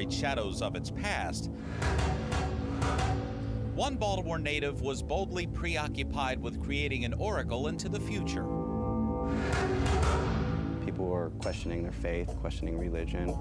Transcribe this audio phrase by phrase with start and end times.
[0.00, 1.50] buried shadows of its past,
[3.74, 8.46] one Baltimore native was boldly preoccupied with creating an oracle into the future.
[10.86, 13.36] People were questioning their faith, questioning religion,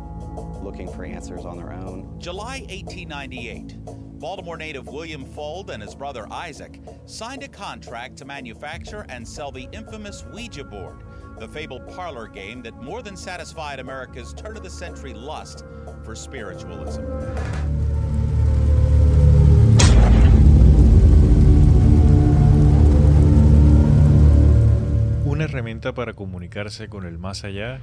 [0.62, 2.20] looking for answers on their own.
[2.20, 4.20] July 1898.
[4.20, 9.50] Baltimore native William Fuld and his brother Isaac signed a contract to manufacture and sell
[9.50, 10.98] the infamous Ouija board,
[11.40, 15.64] the fabled parlor game that more than satisfied America's turn of the century lust
[16.04, 17.04] for spiritualism.
[25.26, 27.80] Una herramienta para comunicarse con el más allá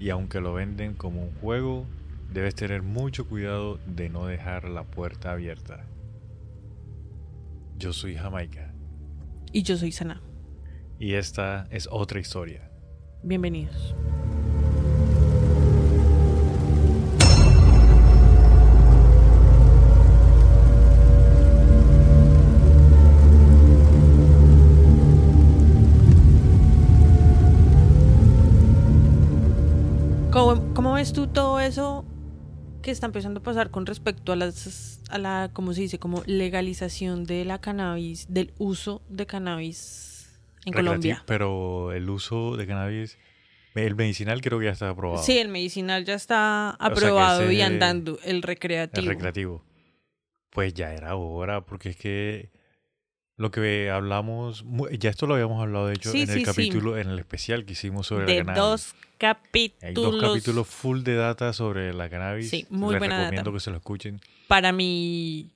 [0.00, 1.86] y aunque lo venden como un juego,
[2.32, 5.84] debes tener mucho cuidado de no dejar la puerta abierta.
[7.78, 8.72] Yo soy Jamaica
[9.52, 10.22] Y yo soy Sana.
[10.98, 12.70] y esta es otra historia.
[13.22, 13.94] Bienvenidos.
[30.74, 32.04] ¿Cómo, ves tú todo eso
[32.82, 36.22] que está empezando a pasar con respecto a las a la cómo se dice como
[36.26, 40.15] legalización de la cannabis del uso de cannabis
[40.66, 41.22] en Colombia?
[41.26, 43.18] Pero el uso de cannabis,
[43.74, 45.22] el medicinal creo que ya está aprobado.
[45.22, 48.18] Sí, el medicinal ya está aprobado y andando.
[48.24, 49.08] El el recreativo.
[49.08, 49.64] recreativo.
[50.50, 52.50] Pues ya era hora, porque es que
[53.36, 54.64] lo que hablamos,
[54.98, 56.44] ya esto lo habíamos hablado de hecho Sí, en el sí, sí.
[56.46, 58.58] capítulo, en el especial que hicimos sobre de la cannabis.
[58.62, 59.82] dos capítulos.
[59.84, 62.48] Hay dos capítulos full de data sobre la cannabis.
[62.48, 63.56] Sí, muy Les buena recomiendo data.
[63.56, 64.20] que se lo escuchen.
[64.48, 65.50] Para mi.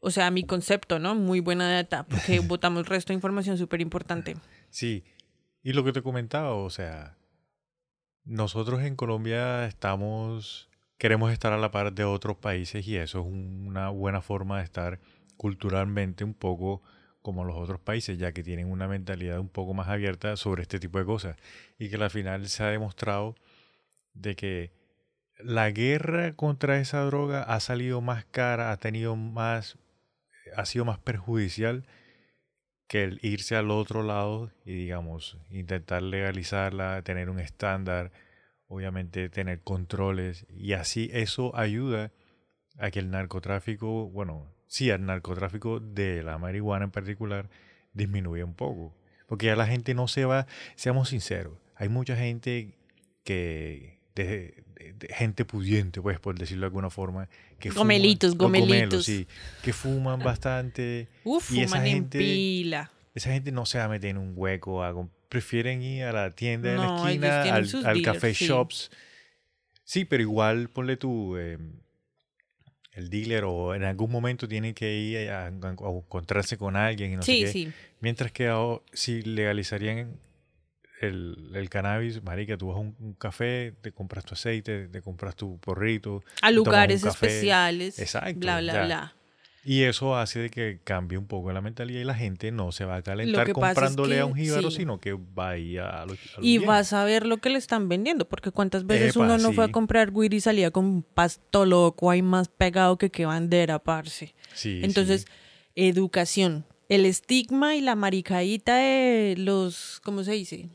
[0.00, 1.14] O sea, mi concepto, ¿no?
[1.14, 4.36] Muy buena data, porque botamos resto de información súper importante.
[4.70, 5.04] Sí,
[5.62, 7.16] y lo que te comentaba, o sea,
[8.24, 13.26] nosotros en Colombia estamos, queremos estar a la par de otros países y eso es
[13.26, 15.00] una buena forma de estar
[15.36, 16.82] culturalmente un poco
[17.22, 20.80] como los otros países, ya que tienen una mentalidad un poco más abierta sobre este
[20.80, 21.36] tipo de cosas.
[21.78, 23.36] Y que al final se ha demostrado
[24.14, 24.72] de que
[25.38, 29.78] la guerra contra esa droga ha salido más cara, ha tenido más,
[30.56, 31.84] ha sido más perjudicial
[32.88, 38.10] que el irse al otro lado y digamos intentar legalizarla, tener un estándar,
[38.66, 40.46] obviamente tener controles.
[40.50, 42.10] Y así eso ayuda
[42.78, 47.48] a que el narcotráfico, bueno, sí, al narcotráfico de la marihuana en particular
[47.92, 48.94] disminuya un poco,
[49.26, 50.46] porque ya la gente no se va,
[50.76, 52.74] seamos sinceros, hay mucha gente
[53.24, 54.69] que de, de- de
[55.10, 59.04] gente pudiente, pues por decirlo de alguna forma, que fuman- Gomelitos, gomelos, gomelitos.
[59.04, 59.26] sí,
[59.62, 62.90] que fuman bastante Uf, Y esa fuman en gente- pila.
[63.14, 64.82] esa gente no se va a meter en un hueco.
[64.84, 64.92] a
[65.28, 68.46] prefieren ir a la tienda de No, la esquina, al, al dealers, café sí.
[68.46, 68.90] shops.
[69.84, 71.36] Sí, pero igual ponle tú.
[71.36, 71.56] eh,
[72.92, 77.12] el dealer o en algún momento tienen que ir a, a- a encontrarse con alguien
[77.12, 77.52] y no sí, sé qué.
[77.52, 77.72] sí.
[78.00, 80.16] Mientras que ahora, si legalizarían
[81.00, 85.02] el, el cannabis, marica, tú vas a un, un café, te compras tu aceite, te
[85.02, 86.22] compras tu porrito.
[86.42, 87.98] A lugares especiales.
[87.98, 88.84] Exacto, Bla, bla, ya.
[88.84, 89.14] bla.
[89.62, 92.86] Y eso hace de que cambie un poco la mentalidad y la gente no se
[92.86, 94.78] va a calentar es comprándole a un jíbaro, sí.
[94.78, 97.50] sino que va a ir a los a los Y vas a ver lo que
[97.50, 100.70] le están vendiendo, porque cuántas veces Epa, uno no fue a comprar weed y salía
[100.70, 104.34] con un pasto loco ahí más pegado que qué bandera, parce.
[104.54, 105.26] Sí, Entonces,
[105.74, 106.64] educación.
[106.88, 110.68] El estigma y la maricaíta de los, ¿cómo se dice?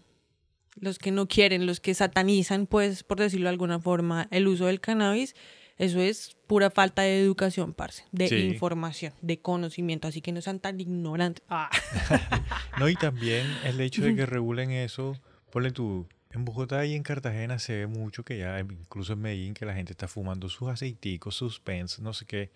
[0.75, 4.66] Los que no quieren, los que satanizan, pues, por decirlo de alguna forma, el uso
[4.66, 5.36] del cannabis,
[5.78, 8.36] eso es pura falta de educación, parce, de Sí.
[8.47, 11.44] información, de conocimiento, así que no sean tan ignorantes.
[11.50, 11.69] Ah.
[12.80, 15.18] No, y también el hecho de que regulen eso,
[15.52, 19.53] ponle tú, en Bogotá y en Cartagena se ve mucho que ya, incluso en Medellín,
[19.53, 22.52] que la gente está fumando sus aceiticos, sus pens, no sé qué.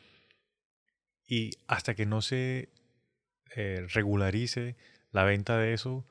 [1.26, 2.70] Y hasta que no se
[3.56, 4.76] eh, regularice
[5.12, 6.06] la venta de eso,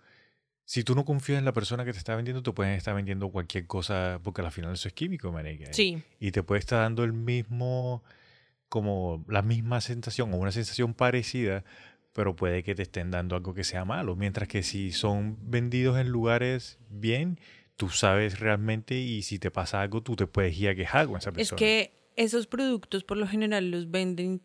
[0.70, 3.30] si tú no confías en la persona que te está vendiendo, te pueden estar vendiendo
[3.30, 5.72] cualquier cosa, porque al final eso es químico, marica.
[5.72, 8.04] Sí, y te puede estar dando el mismo,
[8.68, 11.64] como la misma sensación o una sensación parecida,
[12.12, 14.14] pero puede que te estén dando algo que sea malo.
[14.14, 17.40] Mientras que si son vendidos en lugares bien,
[17.76, 21.16] tú sabes realmente y si te pasa algo, tú te puedes ir a quejar con
[21.16, 21.58] esa Es persona.
[21.60, 24.42] que esos productos por lo general los venden,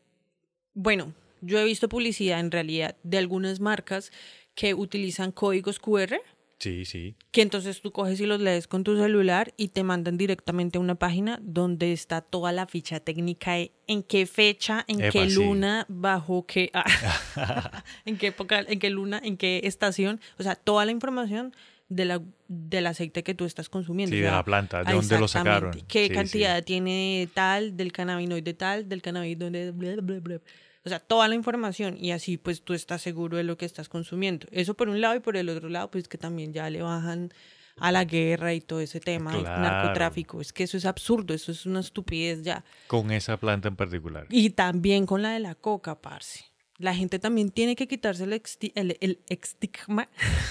[0.73, 4.13] bueno, yo he visto publicidad en realidad de algunas marcas
[4.55, 6.15] que utilizan códigos QR,
[6.59, 7.15] Sí, sí.
[7.31, 10.81] que entonces tú coges y los lees con tu celular y te mandan directamente a
[10.81, 15.29] una página donde está toda la ficha técnica de en qué fecha, en Epa, qué
[15.29, 15.35] sí.
[15.35, 16.85] luna, bajo qué, ah,
[18.05, 21.53] en qué época, en qué luna, en qué estación, o sea, toda la información
[21.89, 24.15] de la, del aceite que tú estás consumiendo.
[24.15, 25.71] Sí, o de sea, la planta, de dónde lo sacaron.
[25.87, 26.13] ¿Qué Sí, sí.
[26.13, 30.39] cantidad tiene tal, del cannabinoide tal, del cannabinoide bla, bla, bla?
[30.85, 33.87] O sea, toda la información y así pues tú estás seguro de lo que estás
[33.89, 34.47] consumiendo.
[34.51, 37.31] Eso por un lado y por el otro lado pues que también ya le bajan
[37.77, 39.61] a la guerra y todo ese tema del Claro.
[39.61, 40.41] narcotráfico.
[40.41, 42.63] Es que eso es absurdo, eso es una estupidez ya.
[42.87, 44.27] Con esa planta en particular.
[44.29, 46.45] Y también con la de la coca, parce.
[46.79, 50.07] La gente también tiene que quitarse el, exti- el, el estigma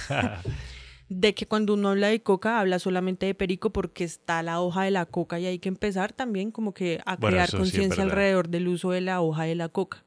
[1.09, 4.85] de que cuando uno habla de coca habla solamente de perico porque está la hoja
[4.85, 8.03] de la coca y hay que empezar también como que a Bueno, crear sí conciencia
[8.03, 10.05] alrededor del uso de la hoja de la coca.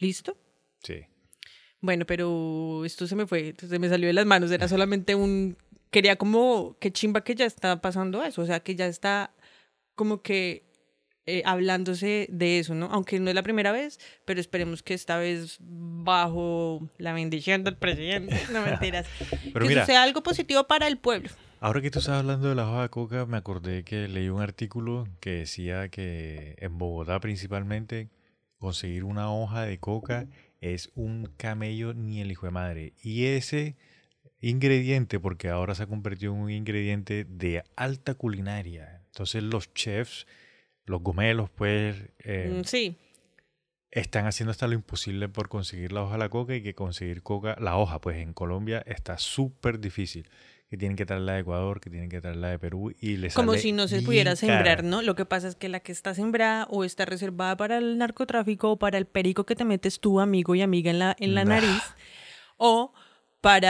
[0.00, 0.36] ¿Listo?
[0.82, 1.04] Sí.
[1.80, 5.56] Bueno, pero esto se me fue, se me salió de las manos, era solamente un...
[5.90, 9.34] Quería como, qué chimba que ya está pasando eso, o sea, que ya está
[9.94, 10.70] como que
[11.26, 12.86] eh, hablándose de eso, ¿no?
[12.92, 17.76] Aunque no es la primera vez, pero esperemos que esta vez bajo la bendición del
[17.76, 19.06] presidente, no mentiras,
[19.52, 21.30] Pero que mira, sea algo positivo para el pueblo.
[21.60, 24.40] ahora que tú estás hablando de la hoja de coca, me acordé que leí un
[24.42, 28.08] artículo que decía que en Bogotá principalmente
[28.60, 30.28] conseguir una hoja de coca
[30.60, 32.92] es un camello ni el hijo de madre.
[33.02, 33.76] Y ese
[34.40, 39.02] ingrediente, porque ahora se ha convertido en un ingrediente de alta culinaria.
[39.06, 40.26] Entonces los chefs,
[40.84, 42.96] los gomelos, pues, eh, sí,
[43.90, 47.22] están haciendo hasta lo imposible por conseguir la hoja de la coca y que conseguir
[47.22, 50.28] coca, la hoja, pues en Colombia está súper difícil.
[50.70, 53.50] Que tienen que traerla de Ecuador, que tienen que traerla de Perú y les como
[53.52, 54.84] sale si no se pudiera sembrar.
[54.84, 55.02] ¿no?
[55.02, 58.70] Lo que pasa es que la que está sembrada o está reservada para el narcotráfico
[58.70, 61.44] o para el perico que te metes tú, amigo y amiga, en la, en la
[61.44, 61.56] Nah.
[61.56, 61.82] nariz,
[62.56, 62.92] o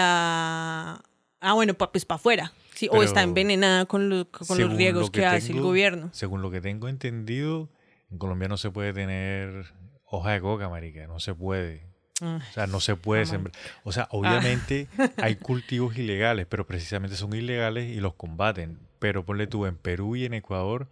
[0.04, 1.02] para...
[1.42, 2.52] Ah, bueno, pa- pues para afuera.
[2.74, 6.10] Sí, o está envenenada con, lo- con los riegos lo que, hace el gobierno.
[6.12, 7.70] Según lo que tengo entendido,
[8.10, 9.72] en Colombia no se puede tener
[10.04, 11.86] hoja de coca, marica, no se puede.
[12.20, 13.54] Ah, O sea, no se puede sembrar.
[13.84, 18.78] O sea, obviamente hay cultivos ilegales, pero precisamente son ilegales y los combaten.
[18.98, 20.88] Pero ponle tú, en Perú y en Ecuador,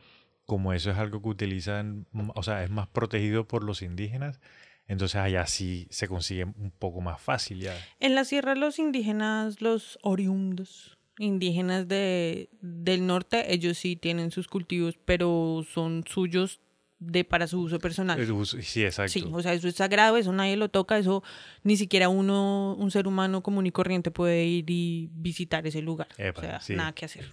[0.47, 4.41] como eso es algo que utilizan, mm, o sea, es más protegido por los indígenas,
[4.87, 7.77] entonces allá sí se consigue un poco más fácil ya.
[8.01, 14.49] En la sierra los indígenas, los oriundos indígenas de, del norte, ellos sí tienen sus
[14.49, 16.61] cultivos, pero son suyos
[17.01, 18.19] de para su uso personal.
[18.63, 19.13] Sí, exacto.
[19.13, 21.23] Sí, o sea, eso es sagrado, eso nadie lo toca, eso
[21.63, 26.09] ni siquiera uno, un ser humano común y corriente puede ir y visitar ese lugar.
[26.17, 26.75] Epa, o sea, sí.
[26.75, 27.31] nada que hacer.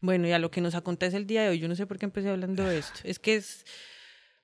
[0.00, 1.98] Bueno, y a lo que nos acontece el día de hoy, yo no sé por
[1.98, 3.00] qué empecé hablando de esto.
[3.04, 3.64] Es que es,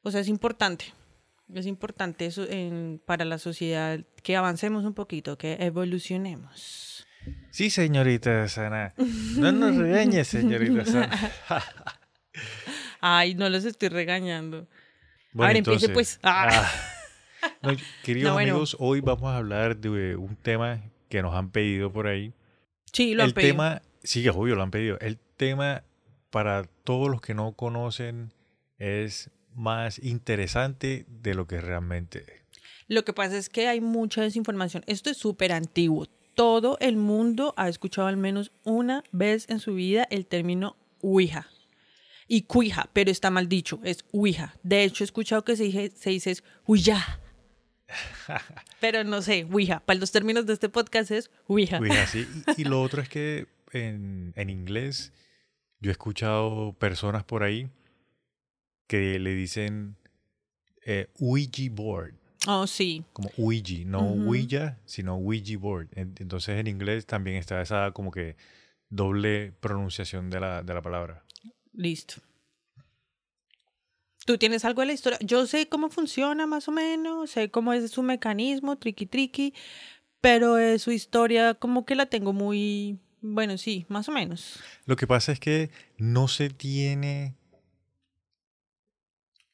[0.03, 0.87] o sea, es importante.
[1.53, 7.07] Es importante eso en- para la sociedad que avancemos un poquito, que evolucionemos.
[7.51, 8.95] Sí, señorita Sana.
[9.37, 11.11] No nos regañe, señorita Sana.
[13.01, 14.67] Ay, no los estoy regañando.
[15.33, 16.19] Bueno, ver, empiece, pues.
[16.23, 16.49] Ah.
[16.51, 16.71] ah.
[17.63, 17.71] No,
[18.03, 18.53] queridos No, bueno.
[18.53, 22.35] amigos, hoy vamos a hablar de un tema que nos han pedido por ahí.
[22.93, 23.53] Sí, lo el han pedido.
[23.53, 24.99] tema, sí, es obvio, lo han pedido.
[25.01, 25.85] El tema,
[26.31, 28.33] para todos los que no conocen,
[28.79, 32.61] es más interesante de lo que realmente es.
[32.89, 34.83] Lo que pasa es que hay mucha desinformación.
[34.87, 36.07] Esto es súper antiguo.
[36.35, 41.49] Todo el mundo ha escuchado al menos una vez en su vida el término Ouija.
[42.31, 44.55] Y cuija, pero está mal dicho, es Ouija.
[44.63, 47.21] De hecho, he escuchado que se dice, se dice es Ouija.
[48.81, 49.81] Pero no sé, Ouija.
[49.81, 51.79] Para los términos de este podcast es Ouija.
[51.79, 52.27] Pues así.
[52.57, 55.13] Y, y lo otro es que en, en inglés
[55.81, 57.71] yo he escuchado personas por ahí
[58.87, 59.97] que le dicen
[60.85, 62.13] eh, Ouija board.
[62.47, 63.05] Oh, sí.
[63.15, 64.29] como Ouija, no Ujú.
[64.29, 65.89] Ouija, sino Ouija board.
[65.93, 68.37] En- Entonces en inglés también está esa como que
[68.91, 71.25] doble pronunciación de la, de la palabra.
[71.73, 72.17] Listo.
[74.29, 75.19] ¿Tú tienes algo de la historia?
[75.23, 79.55] Yo sé cómo funciona más o menos, sé cómo es su mecanismo, triqui triqui,
[80.21, 84.61] pero de su historia como que la tengo muy, bueno, sí, más o menos.
[84.85, 87.37] Lo que pasa es que no se tiene...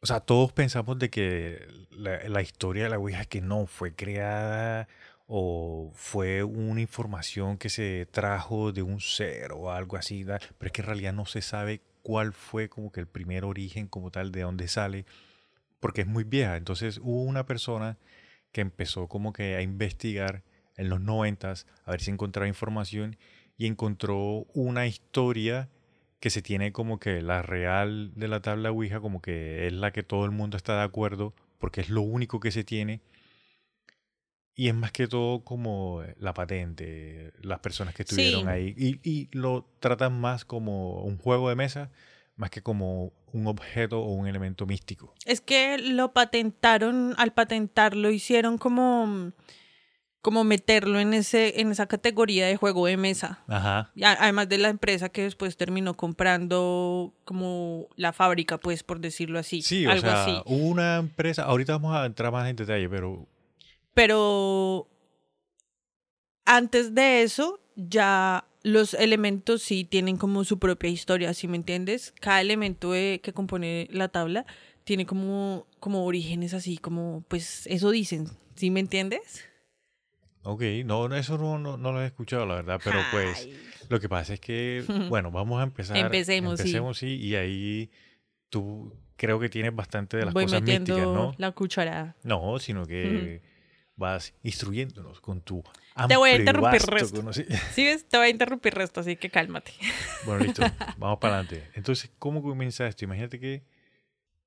[0.00, 4.88] O sea, todos pensamos de que la, historia de la Ouija que no fue creada
[5.28, 10.72] o fue una información que se trajo de un ser o algo así, pero es
[10.72, 14.30] que en realidad no se sabe cuál fue como que el primer origen como tal,
[14.30, 15.06] de dónde sale,
[15.80, 16.56] porque es muy vieja.
[16.56, 17.98] Entonces hubo una persona
[18.52, 20.44] que empezó como que a investigar
[20.76, 23.16] en los noventas a ver si encontraba información
[23.56, 25.70] y encontró una historia
[26.20, 29.90] que se tiene como que la real de la tabla Ouija, como que es la
[29.90, 33.00] que todo el mundo está de acuerdo, porque es lo único que se tiene.
[34.56, 38.46] Y es más que todo como la patente, las personas que estuvieron Sí.
[38.48, 38.74] ahí.
[38.76, 41.90] Y, y lo tratan más como un juego de mesa,
[42.36, 45.12] más que como un objeto o un elemento místico.
[45.24, 49.32] Es que lo patentaron, al patentarlo hicieron como,
[50.20, 53.42] como meterlo en ese en esa categoría de juego de mesa.
[53.48, 53.90] Ajá.
[53.96, 59.40] Y Además de la empresa que después terminó comprando como la fábrica, pues por decirlo
[59.40, 60.40] así, Sí, o sea, así.
[60.46, 63.26] una empresa, ahorita vamos a entrar más en detalle, pero
[63.94, 64.88] Pero
[66.44, 72.12] antes de eso, ya los elementos sí tienen como su propia historia, ¿sí me entiendes?
[72.20, 74.46] Cada elemento de- que compone la tabla
[74.84, 79.44] tiene como, como orígenes así, como, pues eso dicen, ¿sí me entiendes?
[80.46, 83.48] ok, no, no, eso no, no, no lo he escuchado, la verdad, pero pues
[83.88, 85.96] lo que pasa es que, bueno, vamos a empezar.
[85.96, 86.60] Empecemos.
[86.60, 87.16] Empecemos, sí.
[87.16, 87.90] y ahí
[88.50, 91.34] tú creo que tienes bastante de las Voy cosas metiendo místicas, ¿no?
[91.38, 92.16] la cucharada.
[92.24, 93.40] No, sino que
[93.96, 95.62] vas instruyéndonos con tu
[96.08, 97.32] Te voy a amplio interrumpir resto.
[97.32, 97.44] ¿Sí
[97.84, 98.08] ves?
[98.08, 99.72] Te voy a interrumpir resto, así que cálmate.
[100.26, 100.62] Bueno, listo,
[100.96, 101.68] vamos para adelante.
[101.74, 103.04] Entonces, ¿cómo comienza esto?
[103.04, 103.62] Imagínate que,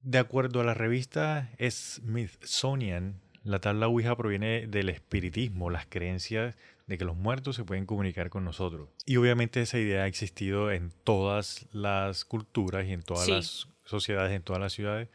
[0.01, 6.55] de acuerdo a la revista Smithsonian, la tabla Ouija proviene del espiritismo, las creencias
[6.87, 8.89] de que los muertos se pueden comunicar con nosotros.
[9.05, 13.31] Y obviamente esa idea ha existido en todas las culturas y en todas Sí.
[13.31, 15.09] las sociedades, en todas las ciudades.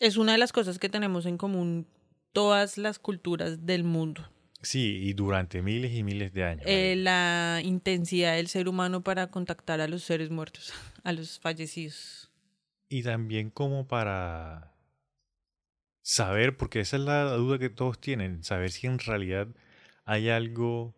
[0.00, 1.86] Es una de las cosas que tenemos en común
[2.34, 4.28] todas las culturas del mundo.
[4.60, 6.64] Sí, y durante miles y miles de años.
[6.66, 10.72] Eh, la intensidad del ser humano para contactar a los seres muertos,
[11.04, 12.30] a los fallecidos.
[12.88, 14.74] Y también como para
[16.02, 19.48] saber, porque esa es la duda que todos tienen, saber si en realidad
[20.04, 20.94] hay algo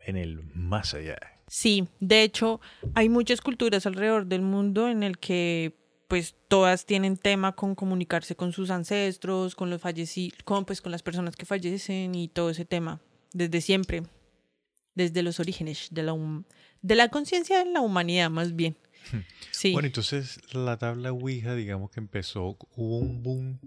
[0.00, 1.18] en el más allá.
[1.46, 2.60] Sí, de hecho,
[2.94, 5.79] hay muchas culturas alrededor del mundo en el que
[6.10, 10.90] pues todas tienen tema con comunicarse con sus ancestros, con los fallecidos, con pues con
[10.90, 13.00] las personas que fallecen y todo ese tema
[13.32, 14.02] desde siempre,
[14.96, 16.14] desde los orígenes de la
[16.82, 18.76] de la conciencia de la humanidad más bien.
[19.52, 19.72] Sí.
[19.72, 23.60] Bueno, entonces la tabla Ouija, digamos que empezó, hubo un boom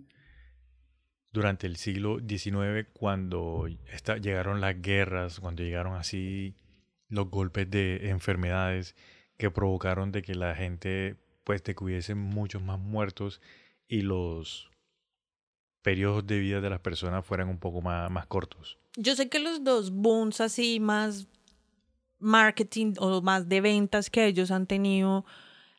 [1.31, 6.55] durante el siglo XIX cuando esta- llegaron las guerras, cuando llegaron así
[7.07, 8.95] los golpes de enfermedades
[9.37, 13.41] que provocaron de que la gente pues de que hubiesen muchos más muertos
[13.87, 14.69] y los
[15.81, 18.77] periodos de vida de las personas fueran un poco más, más cortos.
[18.95, 21.27] Yo sé que los dos booms así más
[22.19, 25.25] marketing o más de ventas que ellos han tenido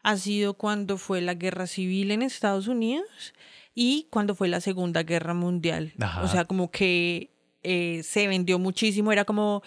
[0.02, 3.34] ha sido cuando fue la guerra civil en Estados Unidos
[3.74, 5.94] y cuando fue la Segunda Guerra Mundial.
[5.98, 6.22] Ajá.
[6.22, 7.30] O sea, como que
[7.62, 9.62] eh, se vendió muchísimo, era como,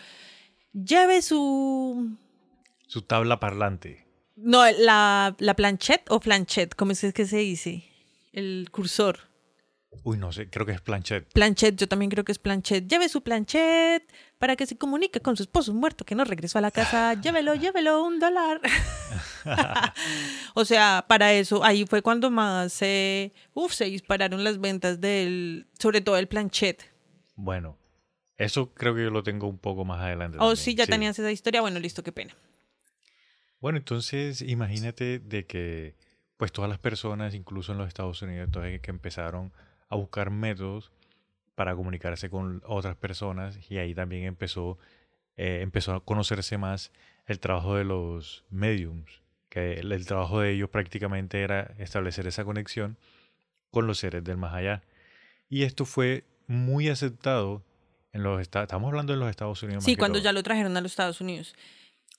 [0.71, 2.15] lleve su...
[2.85, 4.06] Su tabla parlante.
[4.37, 7.83] No, la, la planchette o planchette, ¿cómo es que se dice?
[8.31, 9.19] El cursor.
[10.03, 11.27] Uy, no sé, creo que es planchette.
[11.33, 12.87] Planchette, yo también creo que es planchette.
[12.87, 16.61] Lleve su planchette para que se comunique con su esposo muerto que no regresó a
[16.61, 17.13] la casa.
[17.21, 18.61] Llévelo, llévelo, un dólar.
[20.53, 25.67] o sea, para eso, ahí fue cuando más se, uf, se dispararon las ventas del,
[25.79, 26.85] sobre todo el planchette.
[27.35, 27.77] Bueno,
[28.37, 30.37] eso creo que yo lo tengo un poco más adelante.
[30.37, 32.35] O también, si ya tenías esa historia, bueno, listo, qué pena.
[33.59, 35.95] Bueno, entonces imagínate de que
[36.37, 39.51] pues todas las personas, incluso en los Estados Unidos, entonces que empezaron
[39.89, 40.91] a buscar métodos
[41.55, 44.77] para comunicarse con otras personas y ahí también empezó,
[45.35, 46.91] eh, empezó a conocerse más
[47.25, 52.45] el trabajo de los mediums, que el, el trabajo de ellos prácticamente era establecer esa
[52.45, 52.97] conexión
[53.71, 54.83] con los seres del más allá.
[55.49, 57.63] Y esto fue muy aceptado
[58.13, 59.83] en los Estados estamos hablando de los Estados Unidos.
[59.83, 61.55] Sí, cuando ya lo trajeron a los Estados Unidos.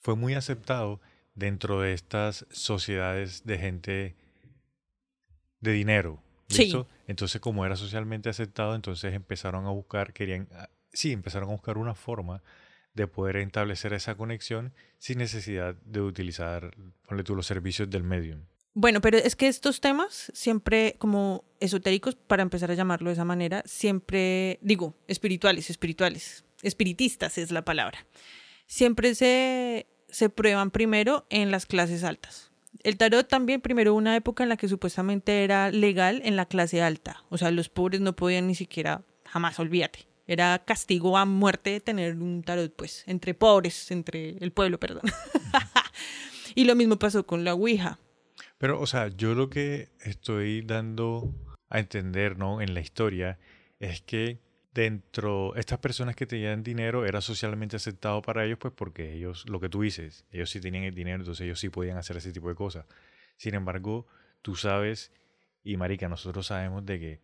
[0.00, 1.00] fue muy aceptado
[1.38, 4.16] dentro de estas sociedades de gente
[5.60, 6.22] de dinero.
[6.48, 6.64] Sí.
[6.64, 6.88] ¿listo?
[7.06, 11.78] Entonces, como era socialmente aceptado, entonces empezaron a buscar, querían, ah, sí, empezaron a buscar
[11.78, 12.42] una forma
[12.94, 16.74] de poder establecer esa conexión sin necesidad de utilizar,
[17.06, 18.44] ponle tú, los servicios del medium.
[18.74, 23.24] Bueno, pero es que estos temas siempre como esotéricos, para empezar a llamarlo de esa
[23.24, 28.06] manera, siempre, digo, espirituales, espirituales, espiritistas es la palabra,
[28.66, 32.50] siempre se, se prueban primero en las clases altas.
[32.82, 36.82] El tarot también primero una época en la que supuestamente era legal en la clase
[36.82, 40.06] alta, o sea, los pobres no podían ni siquiera, jamás, olvídate.
[40.26, 45.02] Era castigo a muerte tener un tarot, pues, entre pobres, entre el pueblo, perdón.
[46.54, 47.98] y lo mismo pasó con la Ouija.
[48.58, 51.32] Pero, o sea, yo lo que estoy dando
[51.70, 52.60] a entender, ¿no?
[52.60, 53.38] En la historia
[53.80, 54.38] es que
[54.72, 59.60] dentro, estas personas que tenían dinero era socialmente aceptado para ellos, pues porque ellos, lo
[59.60, 62.48] que tú dices, ellos sí tenían el dinero, entonces ellos sí podían hacer ese tipo
[62.48, 62.86] de cosas.
[63.36, 64.06] Sin embargo,
[64.42, 65.12] tú sabes,
[65.62, 67.20] y Marica, nosotros sabemos de que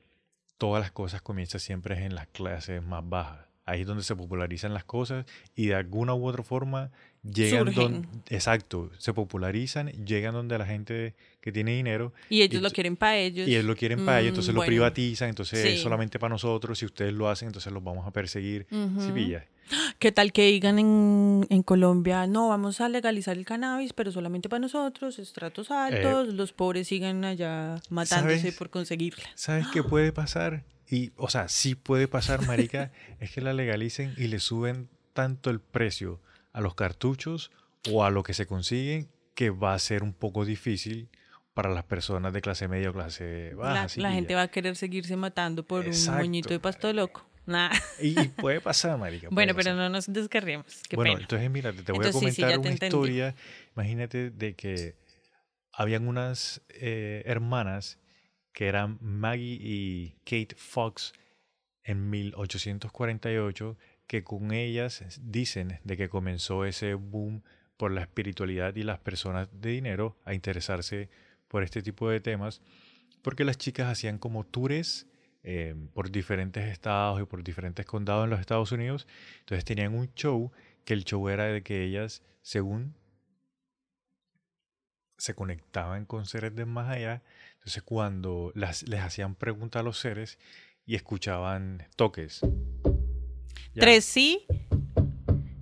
[0.58, 3.48] todas las cosas comienzan siempre en las clases más bajas.
[3.66, 5.24] ahí es donde se popularizan las cosas
[5.54, 6.92] y de alguna u otra forma
[7.24, 12.12] llegan donde, exacto, se popularizan, llegan donde la gente que tiene dinero.
[12.28, 13.48] Y ellos lo quieren para ellos.
[13.48, 16.78] Y ellos lo quieren para ellos, entonces lo mm, privatizan, entonces es solamente para nosotros,
[16.78, 18.66] si ustedes lo hacen, entonces los vamos a perseguir.
[18.70, 19.44] si pillas.
[19.98, 24.50] ¿Qué tal que digan en, en, Colombia, no, vamos a legalizar el cannabis, pero solamente
[24.50, 29.24] para nosotros, estratos eh, altos, los pobres sigan allá matándose por conseguirla?
[29.34, 30.64] ¿Sabes qué puede pasar?
[30.90, 35.48] Y, o sea, sí puede pasar, marica, es que la legalicen y le suben tanto
[35.48, 36.20] el precio
[36.54, 37.50] a los cartuchos
[37.90, 41.10] o a lo que se consiguen, que va a ser un poco difícil
[41.52, 43.86] para las personas de clase media o clase baja.
[43.96, 47.26] La, la gente va a querer seguirse matando por un moñito de pasto loco.
[47.46, 47.70] Nah.
[48.00, 49.28] Y, puede pasar, marica.
[49.30, 50.80] bueno, pero no nos descarriemos.
[50.94, 53.34] bueno, entonces mira, te voy a comentar una historia.
[53.76, 54.96] Imagínate de que
[55.72, 57.98] habían unas eh, hermanas
[58.52, 61.12] que eran Maggie y Kate Fox
[61.82, 67.42] en 1848 que con ellas dicen de que comenzó ese boom
[67.76, 71.08] por la espiritualidad y las personas de dinero a interesarse
[71.48, 72.60] por este tipo de temas,
[73.22, 75.06] porque las chicas hacían como tours
[75.42, 79.06] eh, por diferentes estados y por diferentes condados en los Estados Unidos,
[79.40, 80.52] entonces tenían un show
[80.84, 82.94] que el show era de que ellas, según
[85.16, 87.22] se conectaban con seres de más allá,
[87.54, 90.38] entonces cuando las, les hacían preguntas a los seres
[90.86, 92.40] y escuchaban toques,
[93.74, 94.46] Tres sí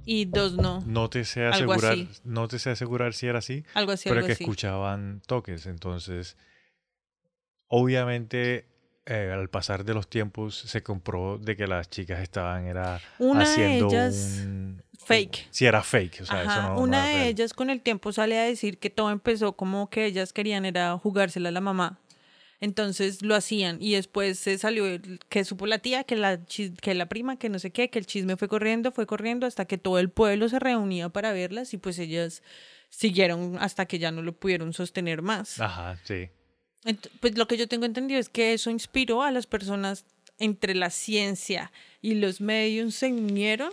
[0.05, 0.83] y dos no.
[0.87, 3.65] No te sé asegurar, no te sé asegurar si era así.
[3.75, 5.67] Algo así, pero que escuchaban toques.
[5.67, 6.37] Entonces,
[7.69, 8.67] obviamente,
[9.07, 13.43] eh, al pasar de los tiempos se comprobó de que las chicas estaban era una
[13.43, 14.47] haciendo de ellas
[15.05, 15.49] fake.
[15.51, 16.21] Sí, era fake.
[16.23, 19.11] O sea, eso no, una de ellas con el tiempo sale a decir que todo
[19.11, 21.99] empezó como que ellas querían era jugársela a la mamá.
[22.63, 24.85] Entonces lo hacían y después se salió
[25.29, 28.07] que supo la tía, que la, que la prima, que no sé qué, que el
[28.07, 31.79] chisme fue corriendo, fue corriendo hasta que todo el pueblo se reunía para verlas y
[31.79, 32.45] pues ellas
[32.89, 35.61] siguieron hasta que ya no lo pudieron sostener más.
[35.61, 36.29] Ajá, sí.
[37.19, 40.05] pues lo que yo tengo entendido es que eso inspiró a las personas
[40.39, 43.73] entre la ciencia y los medios se unieron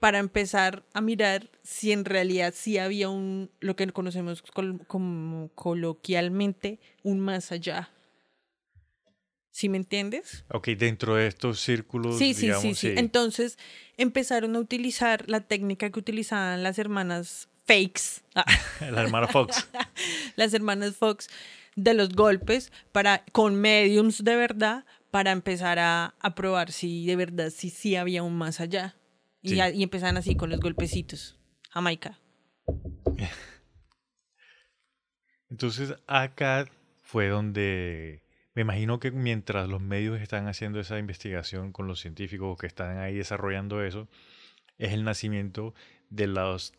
[0.00, 4.42] para empezar a mirar si en realidad sí había un, lo que conocemos
[4.86, 7.88] como coloquialmente, un más allá.
[9.58, 10.44] ¿Sí me entiendes?
[10.52, 12.16] Ok, dentro de estos círculos.
[12.16, 13.58] Sí, sí, sí, sí, Entonces
[13.96, 18.22] empezaron a utilizar la técnica que utilizaban las hermanas Fakes.
[18.92, 19.68] la hermana Fox.
[20.36, 21.28] las hermanas Fox
[21.74, 27.50] de los golpes para con mediums de verdad para empezar a, probar si de verdad
[27.50, 28.94] sí sí había un más allá.
[29.42, 31.36] Y, y empezaron así con los golpecitos.
[31.70, 32.20] Jamaica.
[35.50, 36.70] Entonces acá
[37.02, 42.58] fue donde me imagino que mientras los medios están haciendo esa investigación con los científicos
[42.58, 44.08] que están ahí desarrollando eso,
[44.78, 45.74] es el nacimiento
[46.10, 46.74] de los,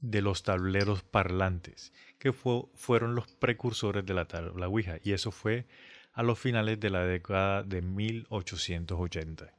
[0.00, 4.98] de los tableros parlantes, que fueron los precursores de la tabla Ouija.
[5.02, 5.66] Y eso fue
[6.12, 9.52] a los finales de la década de 1880.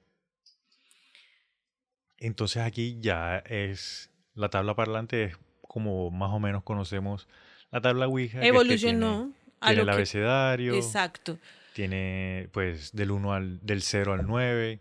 [2.17, 7.27] Entonces aquí ya es la tabla parlante es como más o menos conocemos
[7.71, 8.41] la tabla Ouija.
[8.45, 9.31] Evolucionó.
[9.61, 10.75] Tiene, el abecedario.
[10.75, 11.37] Exacto.
[11.73, 14.79] Tiene pues del 1 al del 0 al 9,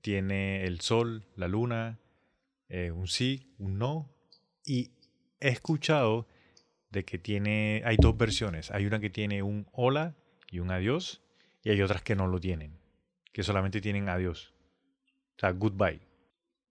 [0.00, 1.98] tiene el sol, la luna,
[2.68, 4.10] eh, un sí, un no
[4.64, 4.92] y
[5.40, 6.26] he escuchado
[6.90, 10.14] de que tiene hay dos versiones, hay una que tiene un hola
[10.50, 11.22] y un adiós
[11.62, 12.78] y hay otras que no lo tienen,
[13.32, 14.52] que solamente tienen adiós.
[15.36, 16.00] O sea, goodbye.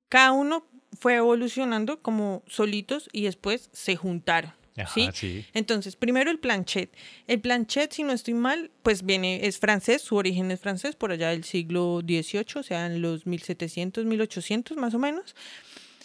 [0.10, 0.66] Cada uno
[1.00, 4.54] fue evolucionando como solitos y después se juntaron.
[4.94, 5.46] ¿Sí?
[5.54, 6.94] Entonces, primero el planchet.
[7.28, 11.12] El planchet, si no estoy mal, pues viene, es francés, su origen es francés, por
[11.12, 15.36] allá del siglo XVIII, o sea, en los 1700, 1800 más o menos.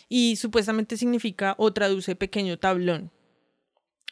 [0.09, 3.11] Y supuestamente significa o traduce pequeño tablón.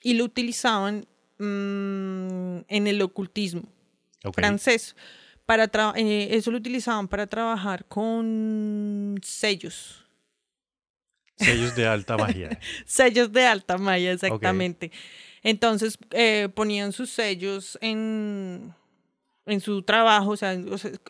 [0.02, 1.06] Y lo utilizaban
[1.38, 3.62] mm, en el ocultismo
[4.32, 4.96] francés.
[5.46, 10.03] Para eh, eso lo utilizaban para trabajar con sellos
[11.36, 12.58] Sellos de alta magia.
[12.86, 14.92] sellos de alta magia, exactamente.
[15.42, 18.74] Entonces eh, ponían sus sellos en,
[19.46, 20.58] en su trabajo, o sea,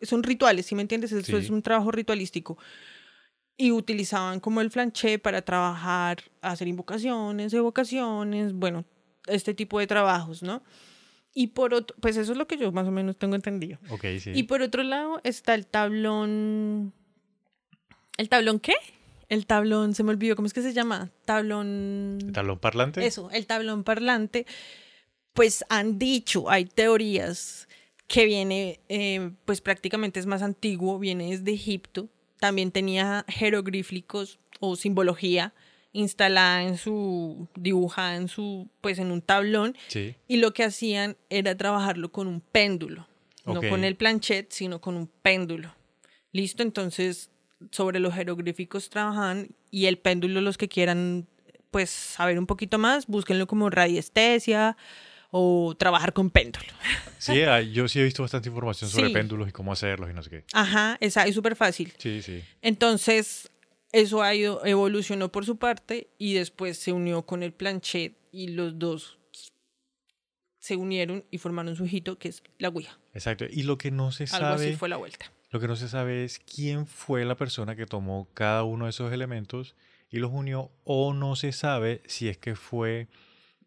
[0.03, 1.13] son rituales, ¿sí me entiendes?
[1.13, 2.59] Eso es un trabajo ritualístico.
[3.57, 8.85] Y utilizaban como el flanché para trabajar, hacer invocaciones, evocaciones, bueno,
[9.27, 10.63] este tipo de trabajos, ¿no?
[11.33, 13.79] Y por otro, pues eso es lo que yo más o menos tengo entendido.
[13.91, 14.33] Ok, sí.
[14.35, 16.93] Y por otro lado está el tablón.
[18.17, 18.75] ¿El tablón qué?
[19.35, 21.11] El tablón, se me olvidó, ¿cómo es que se llama?
[21.25, 22.19] Tablón...
[22.23, 23.07] ¿El tablón parlante?
[23.07, 24.47] Eso, el tablón parlante.
[25.33, 27.69] Pues han dicho, hay teorías
[28.07, 32.09] que viene, eh, pues prácticamente es más antiguo, viene desde Egipto
[32.45, 35.55] también tenía jeroglíficos o simbología
[35.93, 39.75] instalada en su, dibujada en su, pues en un tablón.
[39.89, 40.15] Sí.
[40.29, 43.09] Y lo que hacían era trabajarlo con un péndulo.
[43.47, 43.69] No Ok.
[43.71, 45.75] con el planchet, sino con un péndulo.
[46.33, 47.31] Listo, entonces
[47.71, 51.27] sobre los jeroglíficos trabajaban y el péndulo, los que quieran
[51.71, 54.77] pues saber un poquito más, búsquenlo como radiestesia
[55.31, 56.67] o trabajar con péndulo.
[57.19, 59.13] Sí, ah, yo sí he visto bastante información sobre Sí.
[59.15, 60.45] péndulos y cómo hacerlos y no sé qué.
[60.53, 61.91] Ajá, esa es súper fácil.
[61.97, 62.43] Sí, sí.
[62.61, 63.51] Entonces,
[63.93, 68.49] eso ha ido, evolucionó por su parte y después se unió con el planchet y
[68.49, 69.19] los dos
[70.59, 72.99] se unieron y formaron su hijito, que es la Ouija.
[73.15, 73.47] Exacto.
[73.51, 75.31] Y lo que no se Algo así sabe, fue la vuelta.
[75.55, 78.91] Lo que no se sabe es quién fue la persona que tomó cada uno de
[78.91, 79.77] esos elementos
[80.11, 83.07] y los unió o no se sabe si es que fue,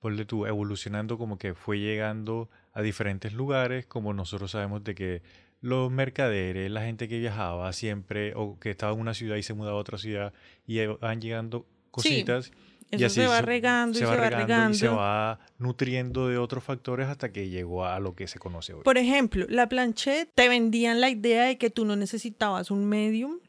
[0.02, 5.22] ponle tú, evolucionando como que fue llegando a diferentes lugares, como nosotros sabemos de que
[5.62, 9.54] los mercaderes, la gente que viajaba siempre o que estaba en una ciudad y se
[9.54, 10.34] mudaba a otra ciudad
[10.66, 12.52] y van llegando cositas.
[12.92, 15.02] Y Eso se va regando y se va regando y se regando.
[15.02, 18.84] va nutriendo de otros factores hasta que llegó a lo que se conoce hoy.
[18.84, 23.40] Por ejemplo, la planchette te vendían la idea de que tú no necesitabas un medium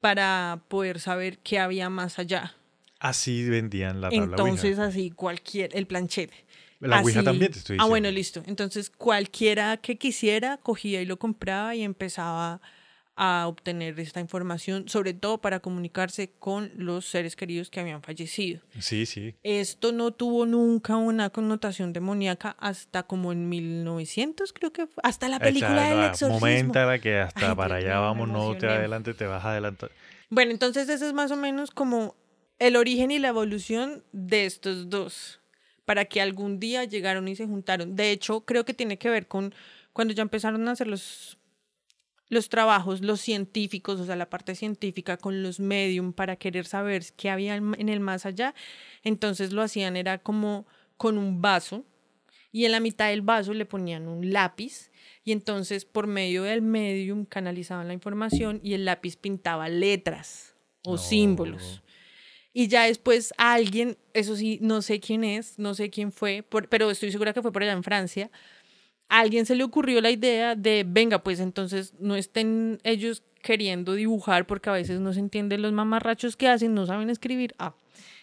[0.00, 2.54] para poder saber qué había más allá.
[2.98, 4.84] Así vendían la tabla Entonces, Ouija.
[4.86, 6.34] así cualquier, el planchete.
[6.80, 7.88] La Ouija Así- también te estoy Ah, diciendo.
[7.90, 8.42] bueno, listo.
[8.46, 12.60] Entonces, cualquiera que quisiera cogía y lo compraba y empezaba
[13.22, 18.62] a obtener esta información, sobre todo para comunicarse con los seres queridos que habían fallecido.
[18.78, 19.34] Sí, sí.
[19.42, 25.02] Esto no tuvo nunca una connotación demoníaca hasta como en 1900, creo que fue.
[25.04, 26.40] Hasta la película Esta- del exorcismo.
[26.40, 29.90] Momenta la que hasta Ay, para allá vamos, no te adelante, te vas adelantar.
[30.30, 32.16] Bueno, entonces ese es más o menos como
[32.58, 35.40] el origen y la evolución de estos dos,
[35.84, 37.96] para que algún día llegaron y se juntaron.
[37.96, 39.54] De hecho, creo que tiene que ver con
[39.92, 41.36] cuando ya empezaron a hacer los,
[42.30, 47.04] los trabajos, los científicos, o sea, la parte científica con los medium para querer saber
[47.16, 48.54] qué había en el más allá.
[49.04, 50.66] Entonces lo hacían era como
[50.96, 51.84] con un vaso
[52.52, 54.90] y en la mitad del vaso le ponían un lápiz
[55.24, 60.92] y entonces por medio del medium canalizaban la información y el lápiz pintaba letras o
[60.92, 60.98] No.
[60.98, 61.82] símbolos.
[62.52, 66.68] Y ya después alguien, eso sí, no sé quién es, no sé quién fue, por-
[66.68, 68.28] pero estoy segura que fue por allá en Francia,
[69.10, 74.46] alguien se le ocurrió la idea de, venga, pues entonces no estén ellos queriendo dibujar
[74.46, 77.54] porque a veces no se entienden los mamarrachos que hacen, no saben escribir.
[77.58, 77.74] Ah,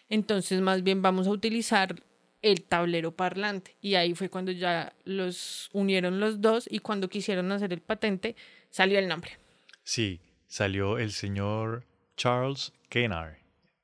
[0.09, 1.95] entonces más bien vamos a utilizar
[2.41, 3.75] el tablero parlante.
[3.81, 8.35] Y ahí fue cuando ya los unieron los dos y cuando quisieron hacer el patente
[8.69, 9.31] salió el nombre.
[9.83, 13.37] Sí, salió el señor Charles Kennard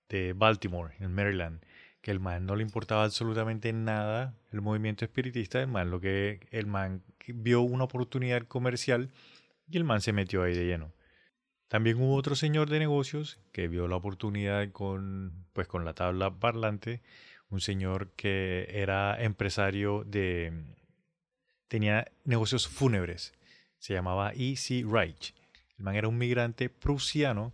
[0.07, 1.61] de Baltimore, en Maryland,
[2.03, 6.41] que el man no le importaba absolutamente nada el movimiento espiritista, el man lo que
[6.51, 9.09] el man vio una oportunidad comercial
[9.69, 10.91] y el man se metió ahí de lleno.
[11.69, 16.29] También hubo otro señor de negocios que vio la oportunidad con pues con la tabla
[16.29, 17.01] parlante,
[17.49, 20.51] un señor que era empresario de
[21.69, 23.33] tenía negocios fúnebres.
[23.79, 24.83] Se llamaba E.C.
[24.85, 25.33] Reich.
[25.77, 27.53] El man era un migrante prusiano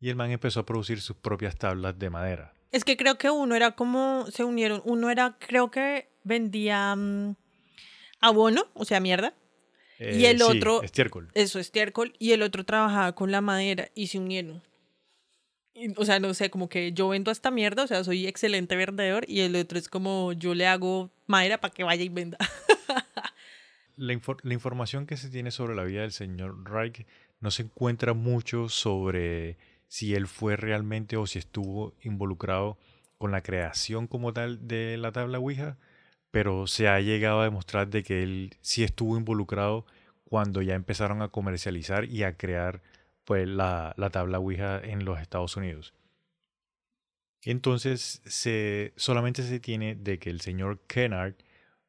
[0.00, 2.54] y el man empezó a producir sus propias tablas de madera.
[2.72, 7.34] Es que creo que uno era como, se unieron, uno era, creo que vendía mm,
[8.20, 9.34] abono, o sea, mierda,
[9.98, 11.28] Y el Eh, sí, otro- estiércol.
[11.34, 14.62] eso, estiércol, y el otro trabajaba con la madera y se unieron.
[15.74, 18.76] Y, o sea, no sé, como que yo vendo esta mierda, o sea, soy excelente
[18.76, 22.38] vendedor, y el otro es como yo le hago madera para que vaya y venda.
[23.96, 27.04] La, infor- la información que se tiene sobre la vida del señor Reich
[27.40, 29.56] no se encuentra mucho sobre
[29.88, 32.78] si él fue realmente o si estuvo involucrado
[33.18, 35.76] con la creación como tal de la tabla Ouija,
[36.30, 39.86] pero se ha llegado a demostrar de que él sí estuvo involucrado
[40.24, 42.82] cuando ya empezaron a comercializar y a crear
[43.24, 45.94] pues la, la tabla Ouija en los Estados Unidos.
[47.42, 51.34] Entonces se, solamente se tiene de que el señor Kennard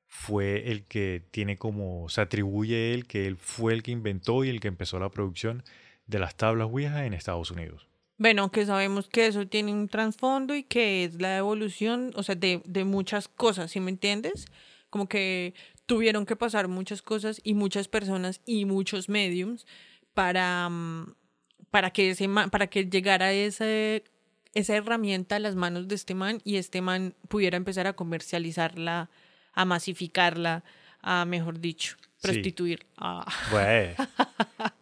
[0.07, 4.49] fue el que tiene como, se atribuye él que él fue el que inventó y
[4.49, 5.63] el que empezó la producción
[6.07, 7.88] de las tablas Ouija en Estados Unidos.
[8.19, 12.35] Bueno, que sabemos que eso tiene un trasfondo y que es la evolución, o sea,
[12.35, 14.45] de, de muchas cosas, ¿sí me entiendes?
[14.89, 15.53] Como que
[15.85, 19.65] tuvieron que pasar muchas cosas y muchas personas y muchos mediums
[20.13, 21.15] para, mm,
[21.71, 24.03] para, que, ese para que llegara ese,
[24.53, 29.09] esa herramienta a las manos de este man y este man pudiera empezar a comercializarla,
[29.53, 30.65] a masificarla,
[31.01, 32.85] a, mejor dicho, prostituir.
[32.97, 33.25] Ah.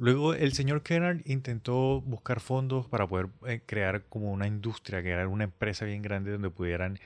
[0.00, 5.26] Luego el señor Kennard intentó buscar fondos para poder eh, crear como una industria, crear
[5.26, 6.98] una empresa bien grande donde pudieran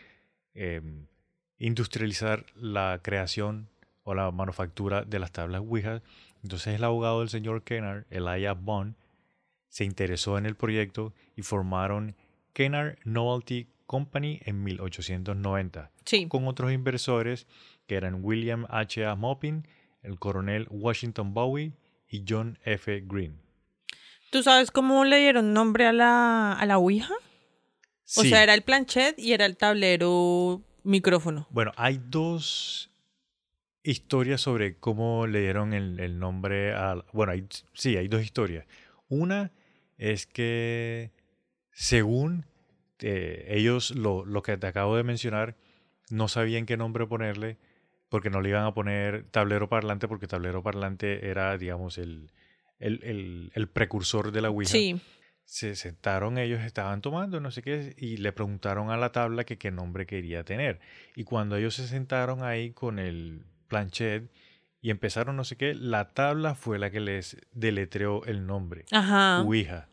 [0.55, 0.81] eh,
[1.59, 3.69] industrializar la creación
[4.05, 6.03] o la manufactura de las tablas Ouija.
[6.45, 8.95] Entonces el abogado del señor Kennard, Elijah Bond,
[9.71, 12.15] se interesó en el proyecto y formaron
[12.53, 16.29] Kennard Novelty Company en 1890, Sí.
[16.29, 17.49] con otros inversores
[17.89, 19.05] que eran William H.
[19.05, 19.17] A.
[19.17, 19.67] Maupin,
[20.05, 21.73] el coronel Washington Bowie
[22.15, 23.03] y John F.
[23.07, 23.41] Green.
[24.31, 27.15] ¿Tú sabes cómo le dieron nombre a la, a la Ouija?
[28.17, 28.29] O Sí.
[28.29, 31.47] sea, era el planchet y era el tablero micrófono.
[31.51, 32.91] Bueno, hay dos
[33.83, 36.97] historias sobre cómo le dieron el, el nombre a...
[37.13, 38.67] Bueno, hay, sí, hay dos historias.
[39.09, 39.53] Una
[39.99, 41.13] es que
[41.73, 42.47] según
[43.01, 45.57] eh, ellos, lo, lo que te acabo de mencionar,
[46.11, 47.57] no sabían qué nombre ponerle
[48.15, 52.31] porque no le iban a poner tablero parlante porque tablero parlante era, digamos, el,
[52.79, 55.01] el, el- el precursor de la Ouija Sí.
[55.45, 59.59] se sentaron ellos, estaban tomando, no sé qué, y le preguntaron a la tabla que
[59.59, 60.79] qué nombre quería tener.
[61.17, 64.31] Y cuando ellos se sentaron ahí con el planchet
[64.81, 69.43] y empezaron no sé qué, la tabla fue la que les deletreó el nombre, Ajá.
[69.43, 69.89] Ouija.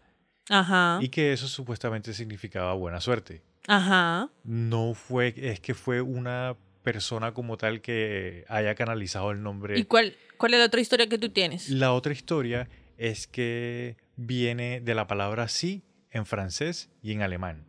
[0.47, 0.99] Ajá.
[1.01, 3.41] Y que eso supuestamente significaba buena suerte.
[3.67, 4.29] Ajá.
[4.43, 9.77] No fue, es que fue una persona como tal que haya canalizado el nombre.
[9.79, 11.69] ¿Y cuál, cuál es la otra historia que tú tienes?
[11.69, 12.67] La otra historia
[12.97, 17.65] es que viene de la palabra sí en francés y en alemán,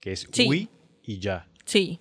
[0.00, 0.46] que es Sí.
[0.48, 0.68] oui
[1.02, 1.48] y ya.
[1.64, 2.00] Sí.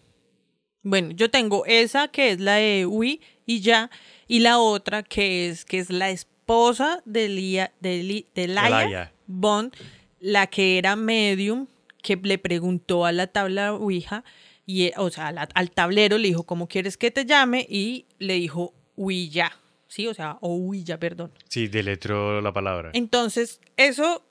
[0.84, 3.89] Bueno, yo tengo esa que es la de Uy y ya,
[4.28, 8.69] y la otra que es que es la esposa de, Lia, de, Li- de Laia
[8.69, 9.13] Laia.
[9.25, 9.73] Bond,
[10.19, 11.65] la que era medium,
[12.04, 14.23] que le preguntó a la tabla Ouija,
[14.65, 17.65] y, eh, o sea, la- al tablero le dijo, ¿cómo quieres que te llame?
[17.69, 19.51] Y le dijo Ouija,
[19.88, 20.08] ¿sí?
[20.08, 21.32] O sea, o Ouija, perdón.
[21.49, 22.91] Sí, deletreó la palabra.
[22.93, 24.23] Entonces, eso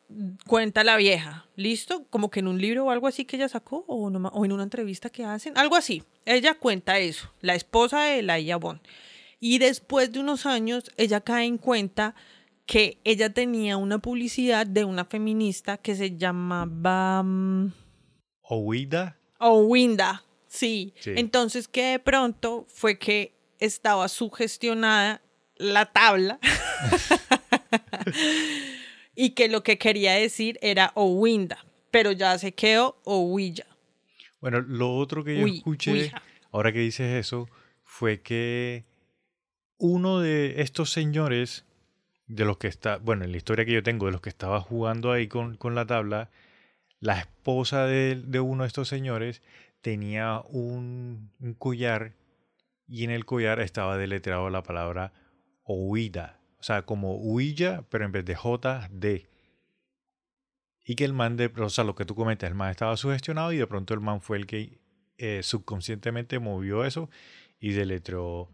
[0.47, 2.05] cuenta la vieja, ¿listo?
[2.11, 4.53] Como que en un libro o algo así que ella sacó, o, no o en
[4.53, 6.03] una entrevista que hacen, algo así.
[6.27, 8.81] Ella cuenta eso, la esposa de Laia Bond.
[9.41, 12.15] Y después de unos años, ella cae en cuenta
[12.67, 17.73] que ella tenía una publicidad de una feminista que se llamaba mm,
[19.45, 20.95] Oída, Owinda, sí.
[20.99, 21.13] Sí.
[21.17, 25.23] Entonces, que de pronto fue que estaba sugestionada
[25.57, 26.39] la tabla
[29.15, 33.67] y que lo que quería decir era Owinda, pero ya se quedó Owilla.
[34.41, 36.23] Bueno, lo otro que yo Uy, escuché, Ouija.
[36.51, 37.49] ahora que dices eso,
[37.85, 38.85] fue que
[39.79, 41.65] uno de estos señores,
[42.27, 44.61] de los que está, bueno, en la historia que yo tengo, de los que estaba
[44.61, 46.31] jugando ahí con, con la tabla,
[47.01, 49.43] la esposa de, uno de estos señores
[49.81, 52.15] tenía un, collar
[52.87, 55.13] y en el collar estaba deletreado la palabra
[55.63, 59.29] oída, o sea, como huilla, pero en vez de J, D.
[60.87, 63.53] Y que el man, de, o sea, lo que tú comentas, el man estaba sugestionado
[63.53, 64.81] y de pronto el man fue el que
[65.17, 67.09] eh, subconscientemente movió eso
[67.59, 68.51] y deletreó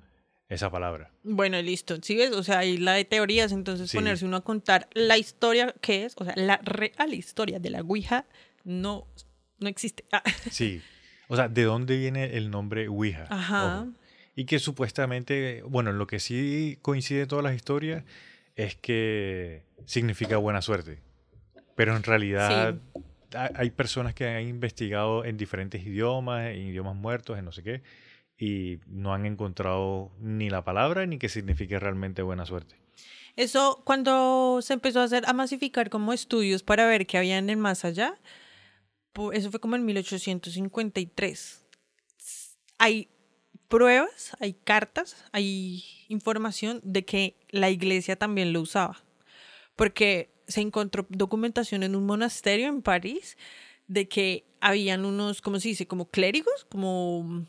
[0.51, 1.11] esa palabra.
[1.23, 1.97] Bueno, listo.
[2.03, 2.33] ¿Sí ves?
[2.33, 3.97] O sea, ahí la de teorías, entonces Sí.
[3.97, 7.81] ponerse uno a contar la historia que es, o sea, la real historia de la
[7.81, 8.27] Ouija
[8.65, 9.07] no,
[9.59, 10.05] no existe.
[10.13, 10.83] Ah, Sí.
[11.29, 13.27] O sea, ¿de dónde viene el nombre Ouija?
[13.31, 13.83] Ajá.
[13.83, 13.93] Ojo.
[14.37, 18.05] Y que supuestamente, bueno, lo que sí coincide en todas las historias
[18.57, 20.99] es que significa buena suerte.
[21.77, 22.77] Pero en realidad
[23.35, 27.63] ha- hay personas que han investigado en diferentes idiomas, en idiomas muertos, en no sé
[27.63, 27.83] qué,
[28.41, 32.75] y no han encontrado ni la palabra ni que signifique realmente buena suerte.
[33.37, 37.51] Eso cuando se empezó a hacer, a masificar como estudios para ver qué había en
[37.51, 38.19] el más allá,
[39.33, 41.67] eso fue como en 1853.
[42.79, 43.09] Hay
[43.69, 49.03] pruebas, hay cartas, hay información de que la iglesia también lo usaba.
[49.77, 53.37] Porque se encontró documentación en un monasterio en París
[53.87, 55.87] de que habían unos, ¿cómo se dice?
[55.87, 57.47] Como clérigos, como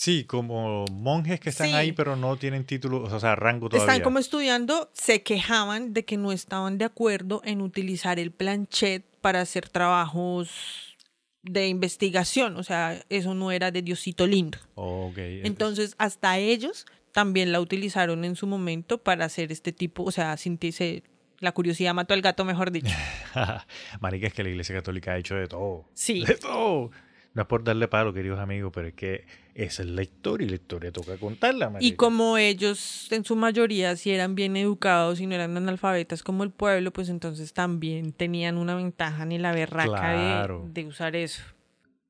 [0.00, 1.74] Sí, como monjes que están Sí.
[1.74, 3.92] ahí pero no tienen título, o sea, rango todavía.
[3.92, 9.04] Están como estudiando, se quejaban de que no estaban de acuerdo en utilizar el planchet
[9.20, 10.96] para hacer trabajos
[11.42, 14.58] de investigación, o sea, eso no era de Diosito lindo.
[14.76, 15.18] Ok.
[15.18, 20.36] Entonces, hasta ellos también la utilizaron en su momento para hacer este tipo, o sea,
[20.36, 21.02] sentirse
[21.40, 22.94] la curiosidad mató al gato, mejor dicho.
[24.00, 25.86] Marica, es que la Iglesia Católica ha hecho de todo.
[25.94, 26.24] Sí.
[26.24, 26.92] De todo.
[27.38, 29.24] No es por darle palo, queridos amigos, pero es que
[29.54, 33.94] esa es la historia y la historia toca contarla, Y como ellos en su mayoría
[33.94, 38.58] si eran bien educados y no eran analfabetas como el pueblo, pues entonces también tenían
[38.58, 40.64] una ventaja ni la berraca de- Claro.
[40.68, 41.44] de, usar eso.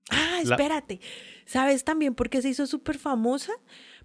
[0.08, 0.98] Ah, La- espérate.
[1.44, 3.52] ¿Sabes también por qué se hizo súper famosa?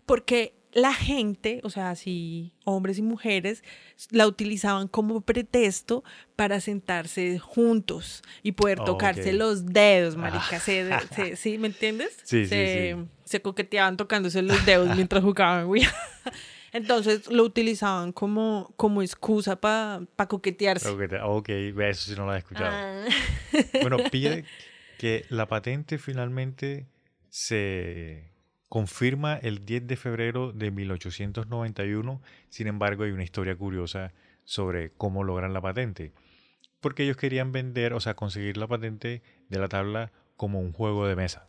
[0.06, 3.64] Porque la gente, o sea, sí, hombres y mujeres,
[4.10, 6.04] la utilizaban como pretexto
[6.36, 10.60] para sentarse juntos y poder Oh, tocarse los dedos, marica.
[10.60, 11.58] Se- se- ¿Sí?
[11.58, 12.14] ¿Me entiendes?
[12.24, 13.08] Sí, sí, se, sí.
[13.26, 15.94] se coqueteaban tocándose los dedos mientras jugaban Ouija.
[16.74, 20.98] Entonces lo utilizaban como, como excusa para coquetearse.
[20.98, 22.72] Que te- ok, eso sí no lo he escuchado.
[22.72, 23.06] Ah.
[23.82, 24.44] Bueno, pille
[24.98, 26.88] que la patente finalmente
[27.30, 28.32] se
[28.74, 32.20] confirma el 10 de febrero de 1891.
[32.50, 34.14] Sin embargo, hay una historia curiosa
[34.46, 36.12] sobre cómo logran la patente.
[36.80, 41.06] Porque ellos querían vender, o sea, conseguir la patente de la tabla como un juego
[41.06, 41.46] de mesa.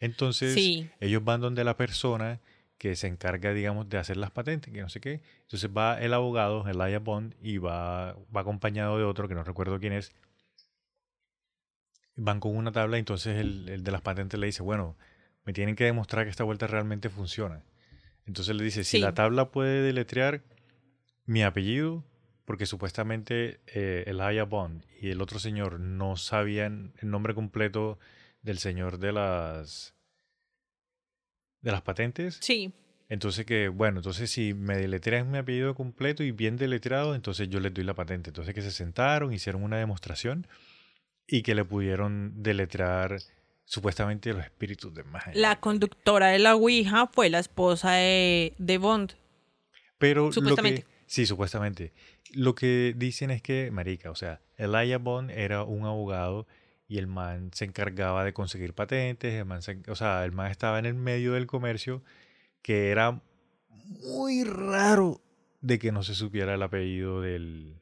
[0.00, 0.88] Entonces, Sí.
[0.98, 2.40] ellos van donde la persona
[2.78, 5.20] que se encarga, digamos, de hacer las patentes, que no sé qué.
[5.42, 9.78] Entonces va el abogado, Elijah Bond, y va, va acompañado de otro, que no recuerdo
[9.78, 10.10] quién es,
[12.16, 14.96] van con una tabla y entonces el, el de las patentes le dice, bueno,
[15.44, 17.64] me tienen que demostrar que esta vuelta realmente funciona.
[18.26, 19.02] Entonces le dice, si Sí.
[19.02, 20.42] la tabla puede deletrear
[21.26, 22.04] mi apellido,
[22.44, 27.98] porque supuestamente eh, Elijah Bond y el otro señor no sabían el nombre completo
[28.42, 29.94] del señor de las
[31.60, 32.38] de las patentes.
[32.40, 32.72] Sí,
[33.08, 37.60] Entonces que, bueno, entonces si me deletrean mi apellido completo y bien deletreado, entonces yo
[37.60, 38.30] les doy la patente.
[38.30, 40.46] Entonces que se sentaron, hicieron una demostración
[41.26, 43.18] y que le pudieron deletrear
[43.64, 49.12] supuestamente los espíritus de la conductora de la Ouija fue la esposa de, de Bond.
[49.98, 50.82] Pero lo Supuestamente.
[50.82, 51.92] que sí, supuestamente.
[52.32, 56.46] Lo que dicen es que, marica, o sea, Elijah Bond era un abogado
[56.88, 60.50] y el man se encargaba de conseguir patentes, el man se- o sea, el man
[60.50, 62.02] estaba en el medio del comercio
[62.62, 63.20] que era
[64.04, 65.20] muy raro
[65.60, 67.76] de que no se supiera el apellido del,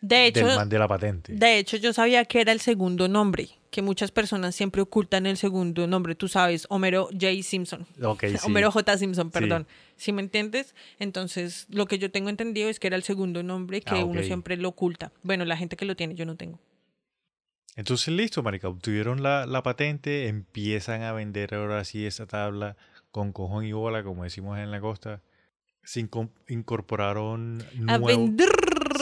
[0.00, 1.32] De hecho, del man de la patente.
[1.34, 5.36] de hecho, yo sabía que era el segundo nombre, que muchas personas siempre ocultan el
[5.36, 6.14] segundo nombre.
[6.14, 7.42] Tú sabes, Homero J.
[7.42, 7.86] Simpson.
[8.02, 8.36] Ok, sí.
[8.44, 8.96] Homero J.
[8.98, 9.66] Simpson, perdón.
[9.96, 10.74] ¿Sí me entiendes?
[10.98, 14.20] Entonces, lo que yo tengo entendido es que era el segundo nombre que Ah, uno
[14.20, 14.26] ok.
[14.26, 15.12] siempre lo oculta.
[15.22, 16.58] Bueno, la gente que lo tiene, yo no tengo.
[17.76, 22.76] Entonces, listo, marica, obtuvieron la, la patente, empiezan a vender ahora sí esa tabla
[23.10, 25.22] con cojón y bola, como decimos en la costa.
[25.84, 28.30] Se inco- incorporaron A nuevos,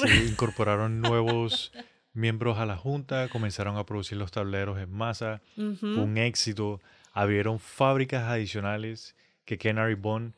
[0.03, 1.73] sí, incorporaron nuevos
[2.17, 6.81] miembros a la junta, comenzaron a producir los tableros en masa, fue un éxito,
[7.13, 10.35] abrieron fábricas adicionales que Canary Bond,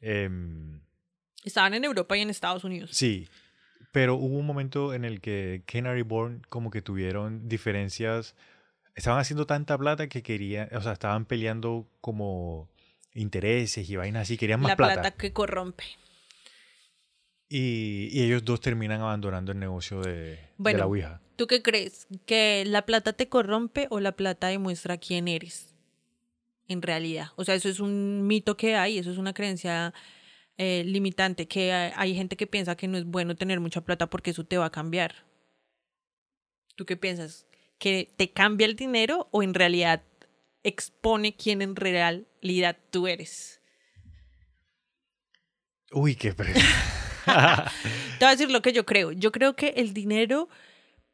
[0.00, 0.80] em,
[1.44, 2.90] Estaban en Europa y en Estados Unidos.
[2.92, 3.28] sí,
[3.92, 8.36] pero hubo un momento en el que Canary Born como que tuvieron diferencias,
[8.94, 12.68] estaban haciendo tanta plata que querían, o sea, estaban peleando como
[13.14, 14.94] intereses y vainas así, querían más la plata.
[14.94, 15.10] plata.
[15.16, 15.84] que corrompe.
[17.52, 20.78] Y, y ellos dos terminan abandonando el negocio de, de Bueno.
[20.78, 21.20] la Ouija.
[21.34, 22.06] ¿Tú qué crees?
[22.24, 25.74] ¿Que la plata te corrompe o la plata demuestra quién eres?
[26.68, 27.32] En realidad.
[27.34, 29.92] O sea, eso es un mito que hay, eso es una creencia
[30.58, 34.30] eh, limitante, que hay, gente que piensa que no es bueno tener mucha plata porque
[34.30, 35.24] eso te va a cambiar.
[36.76, 37.46] ¿Tú qué piensas?
[37.78, 40.02] ¿Que te cambia el dinero o en realidad
[40.62, 43.62] expone quién en realidad tú eres?
[45.90, 46.52] Uy, qué pre...
[48.18, 49.12] Te voy a decir lo que yo creo.
[49.12, 50.48] Yo creo que el dinero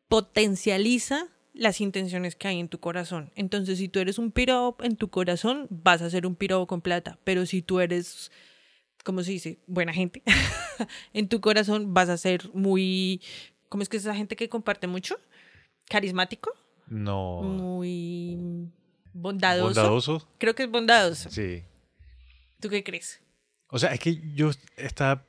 [0.09, 3.33] potencializa las intenciones que hay en tu corazón.
[3.35, 6.81] Entonces, si tú eres un piro en tu corazón, vas a ser un piro con
[6.83, 7.19] plata.
[7.25, 8.31] Pero si tú eres,
[9.05, 9.59] ¿cómo se dice?
[9.67, 10.23] Buena gente.
[11.15, 13.23] en tu corazón vas a ser muy,
[13.69, 15.19] ¿cómo es que es esa gente que comparte mucho?
[15.89, 16.53] Carismático,
[16.89, 17.43] No.
[17.43, 18.39] muy
[19.15, 19.67] bondadoso.
[19.81, 20.29] ¿Bondadoso?
[20.39, 21.31] Creo que es bondadoso.
[21.31, 21.63] Sí.
[22.61, 23.21] ¿Tú qué crees?
[23.69, 25.25] O sea, es que yo estaba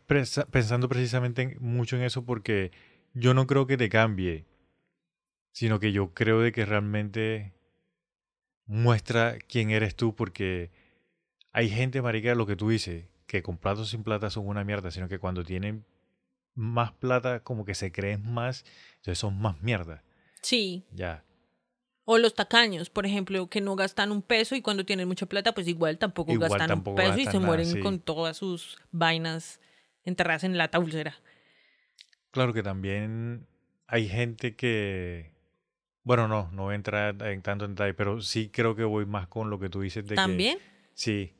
[0.52, 2.72] pensando precisamente en- mucho en eso porque
[3.14, 4.46] yo no creo que te cambie,
[5.52, 7.54] sino que yo creo de que realmente
[8.66, 10.72] muestra quién eres tú porque
[11.52, 14.64] hay gente, marica, lo que tú dices, que con plata o sin plata son una
[14.64, 15.86] mierda, sino que cuando tienen
[16.54, 18.66] más plata como que se creen más,
[18.98, 20.04] entonces son más mierda.
[20.42, 20.86] Sí.
[20.92, 21.24] Ya.
[22.10, 25.54] O los tacaños, por ejemplo, que no gastan un peso y cuando tienen mucha plata,
[25.54, 27.82] pues igual tampoco Igual gastan tampoco un peso y se nada, mueren sí.
[27.82, 29.60] con todas sus vainas
[30.06, 31.18] enterradas en la úlcera.
[32.32, 33.46] Claro que también
[33.88, 35.34] hay gente que...
[36.04, 39.06] Bueno, no, no voy a entrar en tanto en detalle, pero sí creo que voy
[39.06, 40.16] más con lo que tú dices de que...
[40.16, 40.60] ¿También?
[40.94, 41.34] Sí.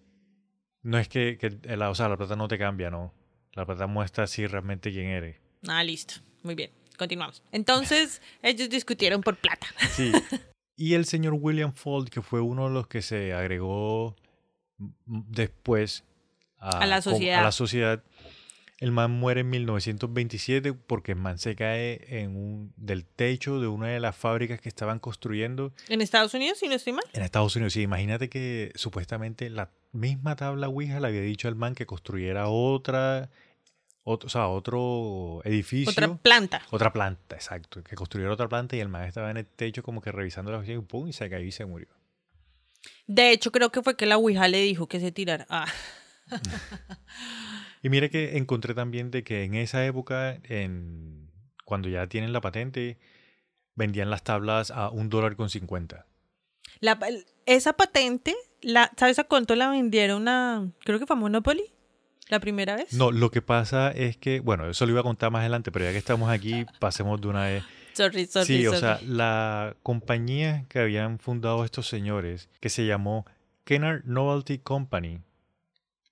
[0.82, 3.14] No es que, que la, o sea, la plata no te cambia, no.
[3.54, 5.38] La plata muestra si realmente quién eres.
[5.66, 6.16] Ah, listo.
[6.44, 6.72] Muy bien.
[6.98, 7.42] Continuamos.
[7.54, 9.68] Entonces, ellos discutieron por plata.
[9.92, 10.12] Sí.
[10.78, 14.16] y el señor William Ford, que fue uno de los que se agregó
[15.06, 16.04] después
[16.60, 17.40] A la com- sociedad.
[17.40, 18.04] a la sociedad,
[18.80, 23.68] el man muere en 1927 porque el man se cae en un, del techo de
[23.68, 27.04] una de las fábricas que estaban construyendo ¿En Estados Unidos, si no estoy mal?
[27.14, 27.74] en Estados Unidos.
[27.74, 32.50] Sí, imagínate que supuestamente la misma tabla Ouija le había dicho al man que construyera
[32.50, 33.32] otra,
[34.10, 35.92] otro, o sea, otro edificio.
[35.92, 36.62] Otra planta.
[36.72, 37.84] Otra planta, exacto.
[37.84, 40.60] Que construyera otra planta y el man estaba en el techo como que revisando la
[40.60, 41.88] oficina y pum, y se cayó y se murió.
[43.06, 45.46] De hecho, creo que fue que la Ouija le dijo que se tirara.
[45.50, 45.68] Ah,
[47.84, 51.30] Y mire que encontré también de que en esa época, en,
[51.64, 52.98] cuando ya tienen la patente,
[53.76, 56.08] vendían las tablas a un dólar con cincuenta.
[56.80, 57.00] La,
[57.46, 61.74] esa patente, la, ¿sabes a cuánto la vendieron a, creo que fue a Monopoly?
[62.30, 62.94] ¿La primera vez?
[62.94, 65.86] No, lo que pasa es que, bueno, eso lo iba a contar más adelante, pero
[65.86, 67.64] ya que estamos aquí, pasemos de una vez.
[67.94, 73.26] Sorry, sorry, Sí, o sea, la compañía que habían fundado estos señores, que se llamó
[73.64, 75.22] Kennard Novelty Company,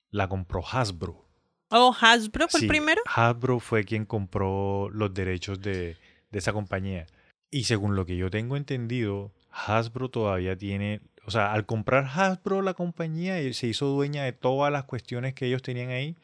[0.10, 1.28] la compró Hasbro.
[1.70, 3.02] Oh, Hasbro fue Sí, el primero.
[3.06, 5.96] Hasbro fue quien compró los derechos de,
[6.32, 7.06] de esa compañía.
[7.52, 12.62] Y según lo que yo tengo entendido, Hasbro todavía tiene, o sea, al comprar Hasbro
[12.62, 16.16] la compañía se hizo dueña de todas las cuestiones que ellos tenían ahí.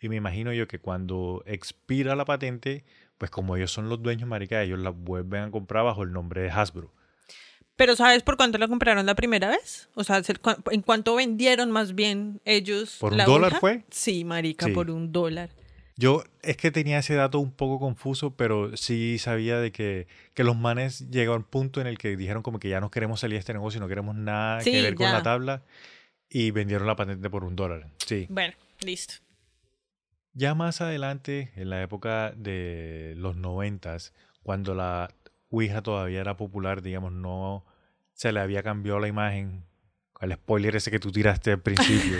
[0.00, 2.84] Y me imagino yo que cuando expira la patente,
[3.16, 6.42] pues como ellos son los dueños, marica, ellos la vuelven a comprar bajo el nombre
[6.42, 6.92] de Hasbro.
[7.76, 9.88] Pero ¿sabes por cuánto la compraron la primera vez?
[9.94, 12.98] O sea, ¿se- cu- ¿en cuánto vendieron más bien ellos?
[13.00, 13.60] ¿Por un la dólar Ouija?
[13.60, 13.84] fue?
[13.90, 14.72] Sí, marica, Sí.
[14.72, 15.50] por un dólar.
[15.96, 20.42] Yo es que tenía ese dato un poco confuso, pero sí sabía de que, que
[20.42, 23.20] los manes llegaron a un punto en el que dijeron como que ya no queremos
[23.20, 25.12] salir de este negocio, no queremos nada Sí, que ver con ya.
[25.12, 25.62] la tabla
[26.28, 27.88] y vendieron la patente por un dólar.
[28.04, 28.26] Sí.
[28.28, 29.14] Bueno, listo.
[30.32, 35.14] Ya más adelante, en la época de los noventas, cuando la
[35.50, 37.64] Ouija todavía era popular, digamos, no
[38.14, 39.64] se le había cambiado la imagen.
[40.20, 42.18] El spoiler ese que tú tiraste al principio.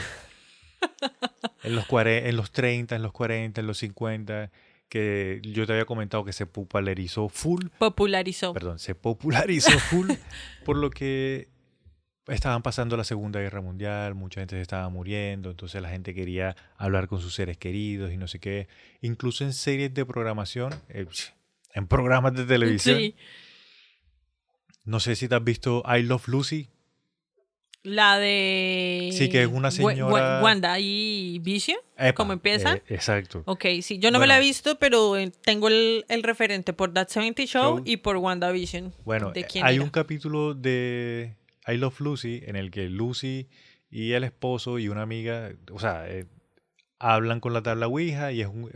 [1.64, 4.50] en, los cuare- en los 30, en los 40, en los 50,
[4.88, 8.52] que yo te había comentado que se popularizó full, Popularizó.
[8.52, 10.10] perdón, se popularizó full,
[10.64, 11.48] por lo que
[12.26, 16.56] estaban pasando la Segunda Guerra Mundial, mucha gente se estaba muriendo, entonces la gente quería
[16.76, 18.68] hablar con sus seres queridos y no sé qué.
[19.02, 21.06] Incluso en series de programación, eh,
[21.74, 22.98] en programas de televisión.
[22.98, 23.16] Sí.
[24.84, 26.68] No sé si te has visto I Love Lucy.
[27.84, 29.10] La de...
[29.12, 31.76] Sí, que es una señora- Wanda y Vision.
[32.14, 32.76] ¿Cómo empieza?
[32.76, 33.42] eh, exacto.
[33.44, 36.92] Ok, sí, yo no me la he visto, pero eh, tengo el, el referente por
[36.94, 37.82] That 70 Show Show.
[37.84, 38.94] y por WandaVision.
[39.04, 39.84] Bueno, ¿De eh, quién hay era?
[39.84, 41.36] un capítulo de
[41.68, 43.48] I Love Lucy en el que Lucy
[43.90, 46.24] y el esposo y una amiga, o sea, eh,
[46.98, 48.70] hablan con la tabla Ouija y es un...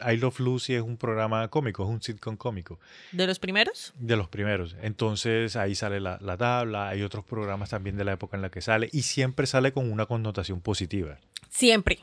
[0.00, 2.78] I Love Lucy es un programa cómico, es un sitcom cómico,
[3.12, 3.92] ¿De los primeros?
[3.98, 4.76] de los primeros.
[4.80, 8.50] Entonces ahí sale la, la tabla, hay otros programas también de la época en la
[8.50, 11.18] que sale y siempre sale con una connotación positiva.
[11.50, 11.98] Siempre.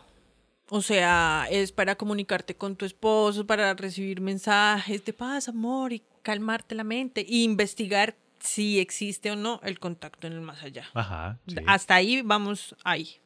[0.70, 6.04] O sea, es para comunicarte con tu esposo, para recibir mensajes de paz, amor y
[6.22, 10.86] calmarte la mente e investigar si existe o no el contacto en el más allá.
[10.94, 11.40] Ajá.
[11.48, 11.56] sí.
[11.66, 13.18] Hasta ahí vamos ahí.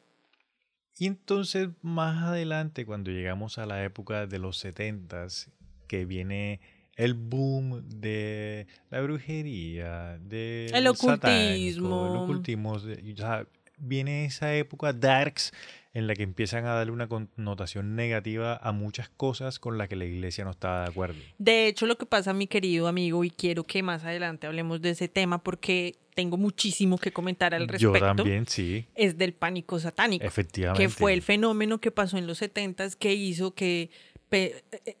[0.98, 5.50] Y entonces más adelante, cuando llegamos a la época de los setentas,
[5.88, 6.60] que viene
[6.96, 12.06] el boom de la brujería, de El ocultismo.
[12.10, 13.46] el ocultismo, o sea,
[13.78, 15.52] viene esa época darks
[15.94, 19.96] en la que empiezan a darle una connotación negativa a muchas cosas con las que
[19.96, 21.20] la iglesia no estaba de acuerdo.
[21.38, 24.90] De hecho, lo que pasa, mi querido amigo, y quiero que más adelante hablemos de
[24.90, 29.78] ese tema porque tengo muchísimo que comentar al Yo respecto, también, sí, es del pánico
[29.80, 30.24] satánico.
[30.26, 30.82] efectivamente.
[30.82, 33.90] que fue el fenómeno que pasó en los setentas que hizo que
[34.28, 34.96] pe- eh,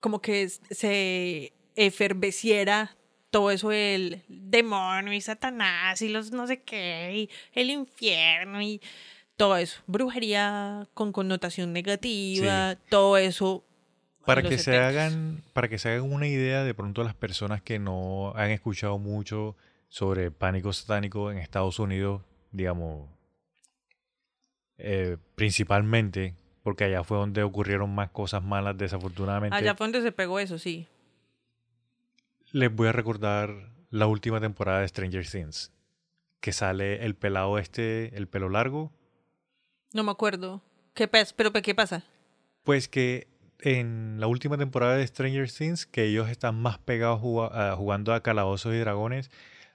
[0.00, 2.96] como que se eferveciera
[3.30, 8.80] todo eso del demonio y Satanás y los no sé qué y el infierno y
[9.36, 13.64] todo eso, brujería con connotación negativa, todo eso.
[14.24, 14.82] Para que se 70s.
[14.82, 18.98] hagan, para que se hagan una idea de pronto las personas que no han escuchado
[18.98, 19.56] mucho
[19.88, 23.08] sobre pánico satánico en Estados Unidos, digamos,
[24.78, 29.56] eh, principalmente, porque allá fue donde ocurrieron más cosas malas desafortunadamente.
[29.56, 30.88] Allá fue donde se pegó eso, sí.
[32.50, 35.72] Les voy a recordar la última temporada de Stranger Things,
[36.40, 38.92] que sale el pelado este, el pelo largo,
[39.96, 40.60] No me acuerdo.
[40.92, 41.32] ¿Qué pasa?
[41.34, 42.04] ¿Pero qué pasa?
[42.64, 43.28] Pues que
[43.60, 48.74] en la última temporada de Stranger Things, que ellos están más pegados jugando a calabozos
[48.74, 49.30] y dragones,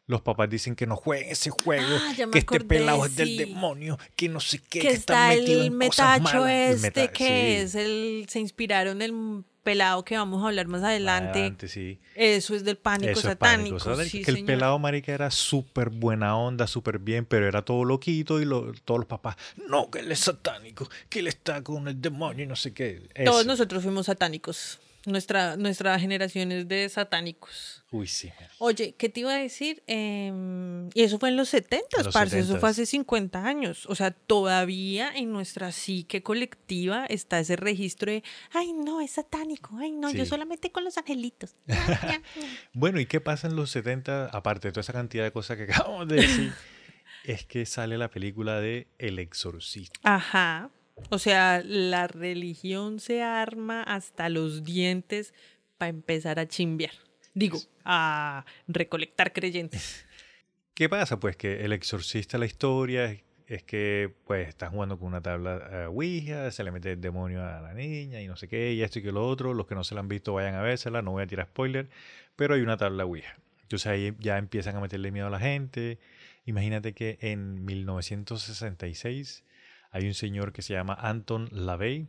[0.06, 3.98] los papás dicen que no jueguen ese juego, Ah, que este pelado es del demonio,
[4.16, 6.50] que no sé qué, que que, está metido el en cosas metacho malas.
[6.52, 10.68] El este meta- que sí, es el se inspiraron el pelado que vamos a hablar
[10.68, 11.40] más adelante.
[11.40, 12.00] adelante, sí.
[12.16, 13.78] Eso es del pánico Eso es satánico.
[13.78, 14.48] pánico satánico, sí, que el señor.
[14.48, 19.00] pelado marica era súper buena onda, súper bien, pero era todo loquito y lo- todos
[19.02, 19.36] los papás,
[19.68, 23.02] no, que él es satánico, que él está con el demonio y no sé qué.
[23.26, 24.80] Todos nosotros fuimos satánicos.
[25.08, 27.84] Nuestra, nuestra generación es de satánicos.
[27.90, 28.32] Uy, sí.
[28.60, 29.82] Oye, ¿qué te iba a decir?
[29.88, 32.60] Em, y eso fue en los 70, En los parce, eso 70s.
[32.60, 33.86] fue hace 50 años.
[33.88, 38.24] O sea, todavía en nuestra psique colectiva está ese registro de,
[38.54, 40.30] ay, no, es satánico, ay, no, yo Sí.
[40.30, 41.56] solamente con los angelitos.
[42.74, 45.64] Bueno, ¿y qué pasa en los 70, aparte de toda esa cantidad de cosas que
[45.72, 46.54] acabamos de decir?
[47.24, 50.00] es que sale la película de El Exorcista.
[50.04, 50.70] Ajá.
[51.10, 55.34] O sea, la religión se arma hasta los dientes
[55.78, 56.94] para empezar a chimbear.
[57.34, 60.06] Digo, a recolectar creyentes.
[60.74, 61.20] ¿Qué pasa?
[61.20, 65.92] Pues que el exorcista la historia es que pues está jugando con una tabla uh,
[65.92, 69.00] Ouija, se le mete el demonio a la niña y no sé qué, y esto
[69.00, 69.54] y que lo otro.
[69.54, 71.90] Los que no se la han visto vayan a vérsela, no voy a tirar spoiler,
[72.36, 73.36] pero hay una tabla Ouija.
[73.64, 76.00] Entonces ahí ya empiezan a meterle miedo a la gente.
[76.46, 79.44] Imagínate que en 1966
[79.92, 82.08] hay un señor que se llama Anton LaVey,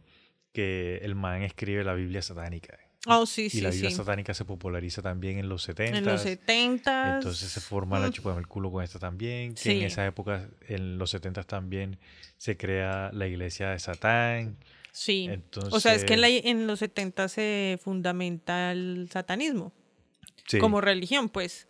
[0.52, 2.78] que el man escribe la Biblia satánica.
[3.06, 3.96] Oh, sí, sí, y la Biblia sí.
[3.96, 5.98] satánica se populariza también en los 70.
[5.98, 7.16] En los 70.
[7.16, 9.54] Entonces se forma la chupa el culo con esta también.
[9.54, 11.98] Que en esa época, en los 70 también,
[12.36, 14.56] se crea la iglesia de Satán.
[14.92, 15.26] Sí.
[15.28, 19.72] Entonces, o sea, es que en, la- en los 70 se fundamenta el satanismo
[20.60, 21.66] como religión, pues.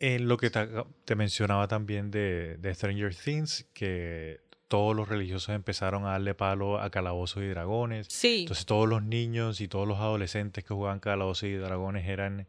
[0.00, 0.66] En lo que te,
[1.04, 4.40] te mencionaba también de, de Stranger Things, que
[4.72, 8.06] todos los religiosos empezaron a darle palo a calabozos y dragones.
[8.08, 8.40] Sí.
[8.40, 12.48] Entonces todos los niños y todos los adolescentes que jugaban calabozos y dragones eran,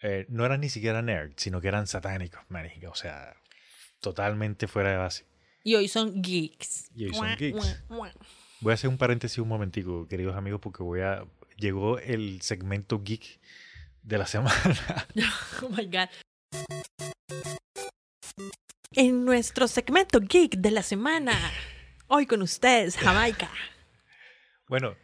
[0.00, 2.88] eh, no eran ni siquiera nerds, sino que eran satánicos, marica.
[2.88, 3.36] O sea,
[4.00, 5.26] totalmente fuera de base.
[5.62, 6.88] Y hoy son geeks.
[6.94, 7.84] Y hoy son geeks.
[8.60, 11.26] Voy a hacer un paréntesis un momentico, queridos amigos, porque voy a
[11.58, 13.38] llegó el segmento geek
[14.02, 15.06] de la semana.
[15.62, 16.08] Oh my God.
[18.96, 21.32] En nuestro segmento geek de la semana,
[22.08, 23.48] hoy con ustedes, Jamaica.
[24.66, 24.96] bueno,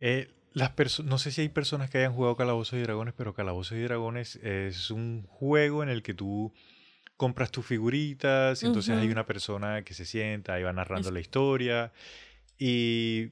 [0.00, 0.72] eh, las
[1.04, 4.34] no sé si hay personas que hayan jugado Calabozos y Dragones, pero Calabozos y Dragones
[4.42, 6.52] es un juego en el que tú
[7.16, 11.14] compras tus figuritas, y entonces hay una persona que se sienta y va narrando Es-
[11.14, 11.92] la historia.
[12.58, 13.28] Y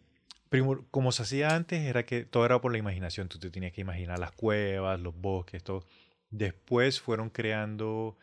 [0.92, 3.28] como se hacía antes, era que todo era por la imaginación.
[3.28, 5.84] Tú te tenías que imaginar las cuevas, los bosques, todo.
[6.30, 8.16] Después fueron creando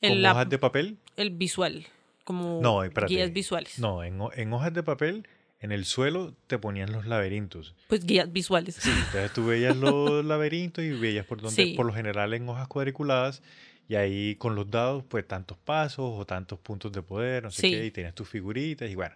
[0.00, 0.98] El, como la- hojas de papel.
[1.16, 1.86] el visual,
[2.24, 3.14] como No, espérate.
[3.14, 3.78] guías visuales.
[3.78, 5.26] No, en, en hojas de papel,
[5.60, 7.74] en el suelo te ponían los laberintos.
[7.88, 8.78] Pues guías visuales.
[8.84, 11.74] Entonces tú veías los laberintos y veías por donde, Sí.
[11.74, 13.42] por lo general en hojas cuadriculadas,
[13.88, 17.62] y ahí con los dados, pues tantos pasos o tantos puntos de poder, no sé
[17.62, 17.70] Sí.
[17.72, 19.14] qué, y tenías tus figuritas, y bueno.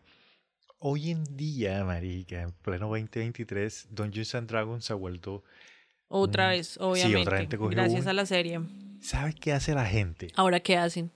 [0.79, 5.43] Hoy en día, marica, en pleno 2023, Dungeons and Dragons se ha vuelto...
[6.09, 7.20] Otra Mm, vez, sí, obviamente.
[7.22, 8.61] otra gente cogió gracias un- a la serie.
[9.01, 10.28] ¿Sabes qué hace la gente?
[10.36, 11.11] Ahora, ¿qué hacen?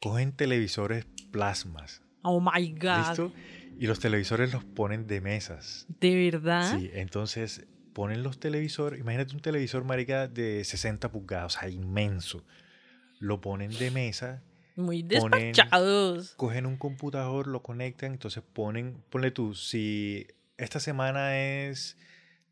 [0.00, 2.98] Cogen televisores plasmas, Oh my God.
[2.98, 3.32] ¿listo?
[3.78, 5.86] Y los televisores los ponen de mesas.
[6.00, 6.70] ¿De verdad?
[6.70, 12.44] Sí, entonces ponen los televisores, imagínate un televisor, marica, de 60 pulgadas, o sea, inmenso.
[13.18, 14.42] Lo ponen de mesa,
[14.76, 16.34] Muy Ponen- despachados.
[16.36, 20.26] cogen un computador, lo conectan, entonces ponen, ponle tú, si
[20.58, 21.96] esta semana es,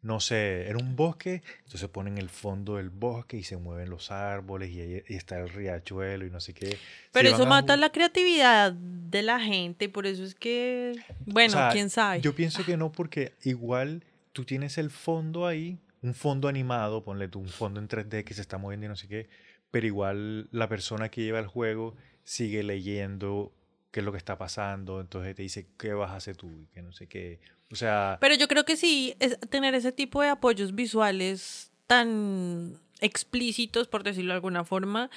[0.02, 4.10] no sé, en un bosque, entonces ponen el fondo del bosque y se mueven los
[4.10, 6.78] árboles y, ahí- y está el riachuelo y no sé qué.
[7.12, 10.94] Pero eso mata la creatividad de la gente, por eso es que,
[11.26, 12.20] bueno, O sea, quién sabe.
[12.22, 17.28] Yo pienso que no, porque igual tú tienes el fondo ahí, un fondo animado, ponle
[17.28, 19.28] tú un fondo en 3D que se está moviendo y no sé qué,
[19.70, 21.94] pero igual la persona que lleva el juego
[22.24, 23.52] sigue leyendo
[23.90, 26.66] qué es lo que está pasando, entonces te dice qué vas a hacer tú y
[26.66, 27.40] que no sé qué.
[27.72, 32.80] O sea, Pero yo creo que sí, es tener ese tipo de apoyos visuales tan
[33.00, 35.10] explícitos, por decirlo de alguna forma,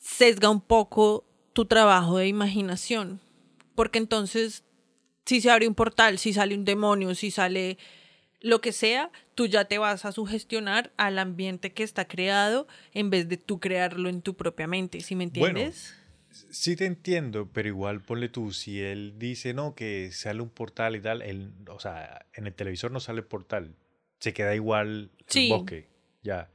[0.00, 3.20] sesga un poco tu trabajo de imaginación.
[3.74, 4.64] Porque entonces,
[5.24, 7.78] si se abre un portal, si sale un demonio, si sale
[8.40, 13.10] lo que sea, tú ya te vas a sugestionar al ambiente que está creado en
[13.10, 15.94] vez de tú crearlo en tu propia mente, ¿sí me Bueno, entiendes?
[16.30, 20.96] Sí te entiendo, pero igual ponle tú, si él dice no, que sale un portal
[20.96, 23.74] y tal, él, o sea, en el televisor no sale el portal,
[24.18, 25.44] se queda igual Sí.
[25.50, 25.88] el bosque,
[26.22, 26.50] ya,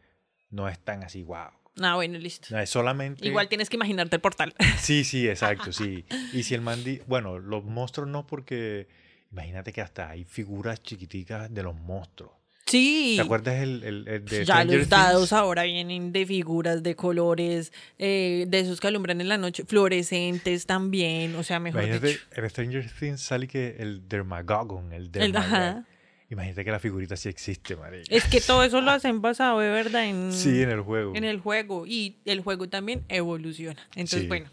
[0.50, 1.50] no es tan así, wow.
[1.82, 2.48] Ah, bueno, listo.
[2.52, 3.26] No, es solamente...
[3.28, 4.54] Igual tienes que imaginarte el portal.
[4.80, 6.06] Sí, sí, exacto, sí.
[6.32, 8.88] Y si el man di- Bueno, los monstruos no porque...
[9.32, 12.34] Imagínate que hasta hay figuras chiquiticas de los monstruos.
[12.66, 13.14] Sí.
[13.18, 15.34] ¿Te acuerdas el, el, el de Ya Stranger los dados Things?
[15.34, 20.66] ahora vienen de figuras, de colores, eh, de esos que alumbran en la noche, fluorescentes
[20.66, 22.22] también, o sea, mejor Imagínate, dicho.
[22.32, 25.86] en Stranger Things sale que el Dermagogon, el ajá.
[26.30, 28.06] Imagínate que la figurita sí existe, marica.
[28.10, 31.14] Es que todo eso lo hacen basado de verdad en, Sí, en el juego.
[31.16, 33.80] en el juego y el juego también evoluciona.
[33.96, 34.28] Entonces, Sí.
[34.28, 34.50] bueno,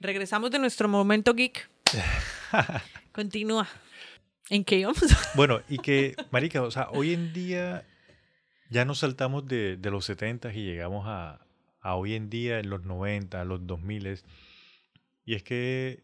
[0.00, 1.70] regresamos de nuestro momento geek.
[3.12, 3.66] Continúa.
[4.50, 4.98] ¿En qué íbamos?
[5.34, 7.84] Bueno, y que, marica, o sea, hoy en día
[8.70, 11.46] ya nos saltamos de, de los 70 y llegamos a,
[11.80, 14.20] a hoy en día, en los 90, los 2000.
[15.24, 16.02] Y es que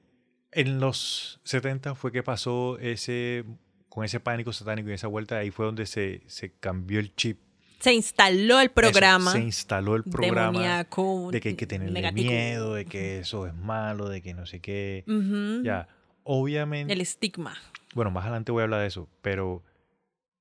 [0.53, 3.45] en los 70 fue que pasó ese,
[3.88, 7.38] con ese pánico satánico y esa vuelta, ahí fue donde se, se cambió el chip.
[7.80, 11.95] Se instaló el Eso, programa se instaló el programa demoníaco de que hay que tenerle
[12.01, 12.30] negativo.
[12.30, 15.03] miedo, de que eso es malo, de que no sé qué.
[15.09, 15.64] Ujú.
[15.64, 15.88] Ya,
[16.24, 16.92] obviamente...
[16.92, 17.56] El estigma.
[17.94, 19.62] Bueno, más adelante voy a hablar de eso, pero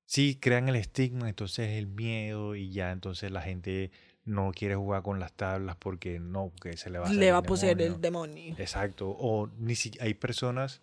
[0.06, 3.90] sí crean el estigma, entonces el miedo y ya entonces la gente
[4.24, 7.38] no quiere jugar con las tablas porque no, que se le va a Le va
[7.38, 7.94] a poseer demonio.
[7.96, 8.54] el demonio.
[8.58, 9.08] Exacto.
[9.18, 10.80] O ni si hay personas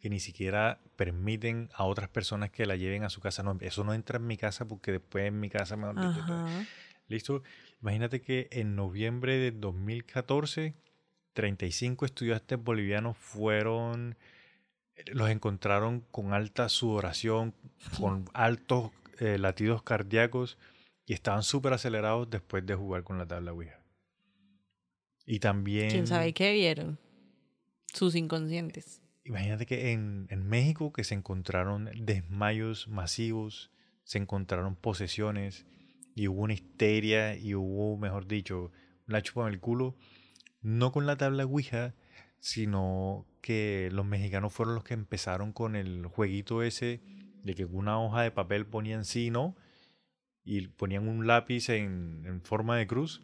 [0.00, 3.42] que ni siquiera permiten a otras personas que la lleven a su casa.
[3.42, 5.88] No, eso no entra en mi casa porque después en mi casa me.
[7.08, 7.42] ¿Listo?
[7.80, 10.74] Imagínate que en noviembre de 2014,
[11.36, 14.16] 35 estudiantes bolivianos fueron,
[15.12, 17.54] los encontraron con alta sudoración,
[18.00, 20.56] con altos eh, latidos cardíacos
[21.04, 23.78] y estaban súper acelerados después de jugar con la tabla Ouija.
[25.26, 25.90] Y también...
[25.90, 26.98] ¿Quién sabe qué vieron?
[27.92, 29.02] Sus inconscientes.
[29.24, 33.70] Imagínate que en, en México que se encontraron desmayos masivos,
[34.04, 35.66] se encontraron posesiones
[36.14, 38.72] y hubo una histeria y hubo, mejor dicho,
[39.06, 39.96] la chupa en el culo,
[40.66, 41.94] no con la tabla Ouija,
[42.40, 47.00] sino que los mexicanos fueron los que empezaron con el jueguito ese
[47.44, 49.56] de que una hoja de papel ponían sí y no
[50.44, 53.22] y ponían un lápiz en, en forma de cruz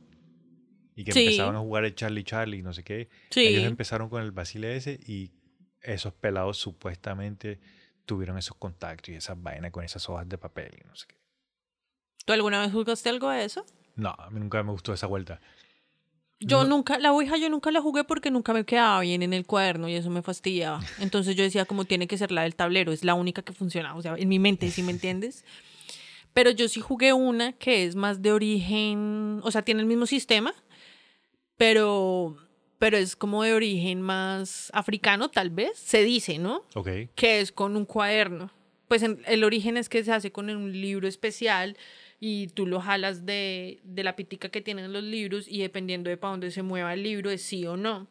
[0.94, 1.20] y que Sí.
[1.20, 3.08] empezaban a jugar el Charlie Charlie, no sé qué.
[3.30, 3.40] Sí.
[3.46, 5.32] Ellos empezaron con el Basile ese y
[5.80, 7.58] esos pelados supuestamente
[8.04, 11.16] tuvieron esos contactos y esas vainas con esas hojas de papel y no sé qué.
[12.24, 13.64] ¿Tú alguna vez jugaste algo de eso?
[13.96, 15.40] No, a mí nunca me gustó esa vuelta.
[16.44, 16.70] Yo No.
[16.70, 19.88] nunca, la Ouija yo nunca la jugué porque nunca me quedaba bien en el cuaderno
[19.88, 20.80] y eso me fastidiaba.
[21.00, 23.94] Entonces yo decía como tiene que ser la del tablero, es la única que funciona,
[23.94, 25.44] o sea, en mi mente, si me entiendes?
[26.34, 30.06] Pero yo sí jugué una que es más de origen, o sea, tiene el mismo
[30.06, 30.54] sistema,
[31.56, 32.36] pero,
[32.78, 36.64] pero es como de origen más africano, tal vez, se dice, ¿no?
[36.74, 36.88] Ok.
[37.14, 38.50] que es con un cuaderno.
[38.88, 41.76] Pues en- el origen es que se hace con un libro especial
[42.24, 46.16] y tú lo jalas de, de la pitica que tienen los libros y dependiendo de
[46.16, 48.06] para dónde se mueva el libro es sí o no.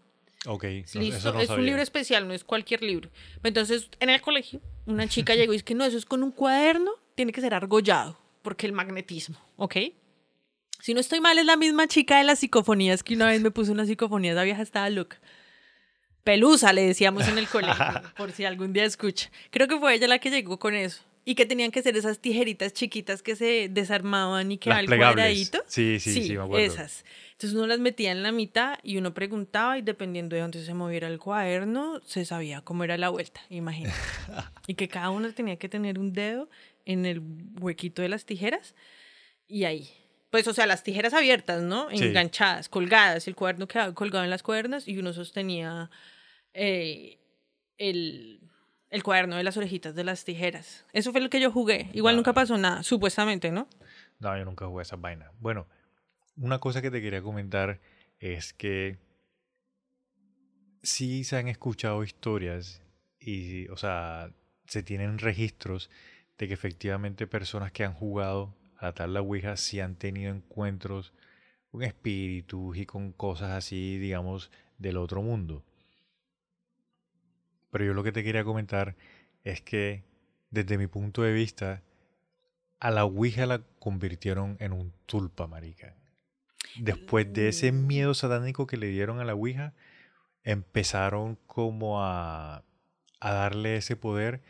[0.46, 0.66] Ok.
[0.96, 3.10] no, Listo, no es un libro especial, no es cualquier libro.
[3.42, 6.32] Entonces, en el colegio, una chica llegó y dice que no, eso es con un
[6.32, 9.78] cuaderno, tiene que ser argollado, porque el magnetismo, ¿ok?
[10.82, 13.50] Si no estoy mal, es la misma chica de las psicofonías que una vez me
[13.50, 15.22] puso una psicofonía, esa vieja estaba loca.
[16.26, 17.86] Pelusa, le decíamos en el colegio,
[18.18, 19.32] por si algún día escucha.
[19.52, 21.02] Creo que fue ella la que llegó con eso.
[21.24, 24.86] Y que tenían que ser esas tijeritas chiquitas que se desarmaban y que Las al
[24.88, 25.16] plegables.
[25.16, 25.64] cuadradito.
[25.68, 26.66] Sí, sí, sí, me acuerdo.
[26.66, 27.06] Esas.
[27.34, 30.74] Entonces uno las metía en la mitad y uno preguntaba y dependiendo de dónde se
[30.74, 33.96] moviera el cuaderno, se sabía cómo era la vuelta, imagínate.
[34.68, 36.50] y que cada uno tenía que tener un dedo
[36.86, 37.22] en el
[37.60, 38.76] huequito de las tijeras
[39.48, 39.90] y ahí.
[40.30, 41.90] Pues, o sea, las tijeras abiertas, ¿no?
[41.90, 42.04] Sí.
[42.04, 43.28] Enganchadas, colgadas.
[43.28, 45.92] El cuaderno quedaba colgado en las cuerdas y uno sostenía
[46.54, 47.20] eh,
[47.78, 48.40] el,
[48.92, 50.86] el cuaderno de las orejitas de las tijeras.
[50.94, 51.90] Eso fue lo que yo jugué.
[51.94, 53.68] Igual nunca pasó nada, supuestamente, ¿no?
[54.20, 55.32] No, yo nunca jugué esas vainas.
[55.40, 55.66] Bueno,
[56.36, 57.80] una cosa que te quería comentar
[58.20, 59.00] es que
[60.84, 62.82] sí se han escuchado historias
[63.20, 64.32] y, o sea,
[64.68, 65.90] se tienen registros
[66.38, 71.14] de que efectivamente personas que han jugado a la tabla Ouija sí han tenido encuentros
[71.72, 75.64] con espíritus y con cosas así, digamos, del otro mundo.
[77.72, 78.96] Pero yo lo que te quería comentar
[79.44, 80.04] es que,
[80.52, 81.82] desde mi punto de vista,
[82.80, 85.96] a la Ouija la convirtieron en un tulpa, marica.
[86.80, 89.74] Después de ese miedo satánico que le dieron a la Ouija,
[90.44, 92.64] empezaron como a,
[93.20, 94.42] a darle ese poder.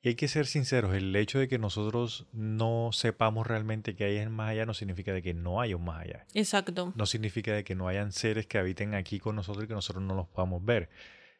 [0.00, 4.18] Y hay que ser sinceros, el hecho de que nosotros no sepamos realmente que hay
[4.18, 6.24] un más allá no significa de que no haya un más allá.
[6.34, 6.92] Exacto.
[6.94, 10.04] No significa de que no hayan seres que habiten aquí con nosotros y que nosotros
[10.04, 10.88] no los podamos ver.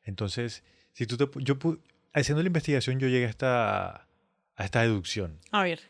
[0.02, 0.64] Entonces,
[0.98, 1.56] si tú te, yo
[2.12, 3.88] haciendo la investigación yo llegué a esta,
[4.56, 5.38] a esta deducción.
[5.52, 5.80] A ver.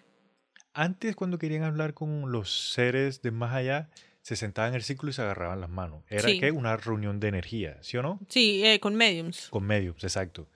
[0.74, 3.88] Antes, cuando querían hablar con los seres de más allá,
[4.20, 6.04] se sentaban en el círculo y se agarraban las manos.
[6.08, 6.38] Era Sí.
[6.38, 8.20] que una reunión de energía, ¿sí o no?
[8.28, 9.48] Sí, eh, con mediums.
[9.48, 10.46] Con medios, exacto.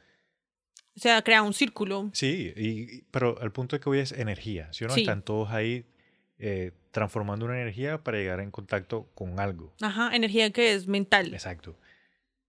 [0.94, 2.10] O sea, crea un círculo.
[2.12, 4.94] Sí, y, y- pero el punto que hoy es energía, ¿sí o no?
[4.94, 5.00] Sí.
[5.00, 5.86] Están todos ahí
[6.38, 9.74] eh, transformando una energía para llegar en contacto con algo.
[9.80, 11.32] Ajá, energía que es mental.
[11.32, 11.78] Exacto.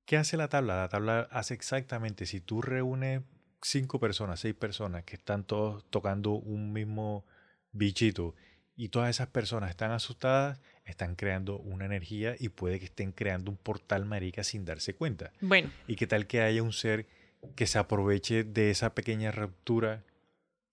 [0.05, 0.77] ¿Qué hace la tabla?
[0.77, 3.21] La tabla hace exactamente, si tú reúnes
[3.61, 7.25] cinco personas, seis personas que están todos tocando un mismo
[7.71, 8.35] bichito
[8.75, 13.51] y todas esas personas están asustadas, están creando una energía y puede que estén creando
[13.51, 15.31] un portal marica sin darse cuenta.
[15.39, 17.07] Bueno, ¿Y qué tal que haya un ser
[17.55, 20.03] que se aproveche de esa pequeña ruptura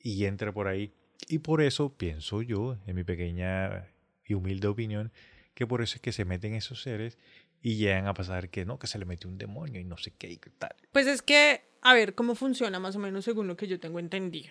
[0.01, 0.93] y entre por ahí?
[1.29, 3.87] Y por eso pienso yo, en mi pequeña
[4.25, 5.13] y humilde opinión,
[5.55, 7.19] que por eso es que se meten esos seres
[7.63, 10.13] y llegan a pasar que no, que se le metió un demonio y no sé
[10.13, 10.75] qué y tal.
[10.93, 13.99] pues es que, a ver, ¿cómo funciona más o menos según lo que yo tengo
[13.99, 14.51] entendido?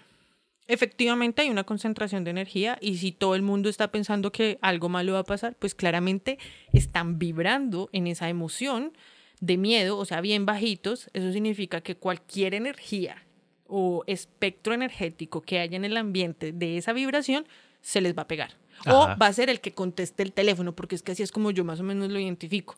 [0.68, 4.88] Efectivamente hay una concentración de energía y si todo el mundo está pensando que algo
[4.88, 6.38] malo va a pasar, pues claramente
[6.74, 8.94] están vibrando en esa emoción
[9.40, 13.26] de miedo, o sea, bien bajitos, eso significa que cualquier energía
[13.66, 17.48] o espectro energético que haya en el ambiente de esa vibración
[17.82, 18.52] se les va a pegar.
[18.88, 21.52] O va a ser el que conteste el teléfono, porque es que así es como
[21.52, 22.76] yo más o menos lo identifico.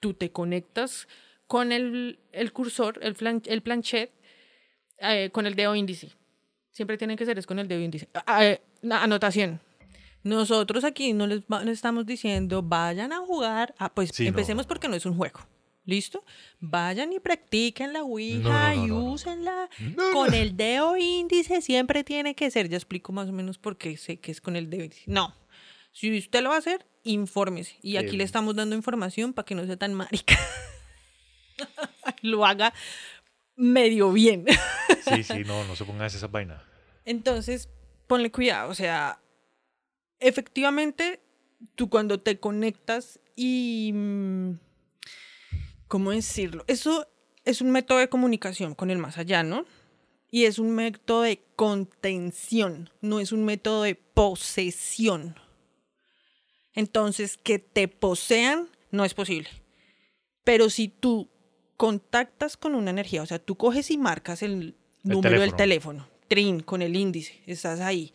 [0.00, 1.06] Tú te conectas
[1.46, 4.10] con el, el cursor, el, flan- el planchet,
[4.98, 6.10] eh, con el dedo índice.
[6.72, 8.08] Siempre tiene que ser es con el dedo índice.
[8.26, 9.60] Ah, eh, na- anotación.
[10.22, 13.74] Nosotros aquí no les va- no estamos diciendo vayan a jugar.
[13.78, 14.28] Ah, pues Sí, no.
[14.30, 15.40] empecemos porque no es un juego.
[15.86, 16.24] ¿Listo?
[16.60, 19.68] Vayan y practiquen la Ouija No, no, y úsenla
[20.14, 21.60] con el dedo índice.
[21.60, 22.70] Siempre tiene que ser.
[22.70, 25.02] Ya explico más o menos por qué sé que es con el dedo índice.
[25.06, 25.34] No.
[25.94, 27.78] Si usted lo va a hacer, infórmese.
[27.80, 30.36] Y aquí le estamos dando información para que no sea tan marica.
[32.22, 32.74] lo haga
[33.56, 34.44] medio bien.
[35.04, 36.60] Sí, sí, no, no se pongan a hacer esas vainas.
[37.04, 37.68] Entonces,
[38.08, 39.20] ponle cuidado, o sea,
[40.18, 41.20] efectivamente,
[41.76, 43.92] tú cuando te conectas y...
[43.94, 44.58] mm,
[45.86, 46.64] ¿Cómo decirlo?
[46.66, 47.06] Eso
[47.44, 49.64] es un método de comunicación con el más allá, ¿no?
[50.30, 55.36] Y es un método de contención, no es un método de posesión.
[56.74, 59.48] Entonces, que te posean no es posible.
[60.44, 61.30] Pero si tú
[61.76, 66.60] contactas con una energía, o sea, tú coges y marcas el, número del teléfono, trin,
[66.60, 68.12] con el índice, estás ahí.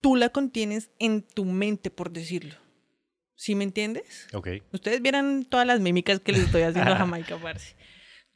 [0.00, 2.54] Tú la contienes en tu mente, por decirlo.
[3.34, 4.28] ¿Sí me entiendes?
[4.32, 4.48] Ok.
[4.72, 7.76] Ustedes vieran todas las mímicas que les estoy haciendo a Jamaica, parce.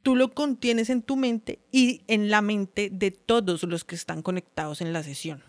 [0.03, 4.23] Tú lo contienes en tu mente y en la mente de todos los que están
[4.23, 5.43] conectados en la sesión.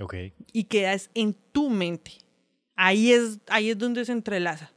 [0.00, 0.14] Ok.
[0.52, 2.12] Y quedas en tu mente.
[2.76, 4.72] Ahí es, ahí es donde se entrelaza.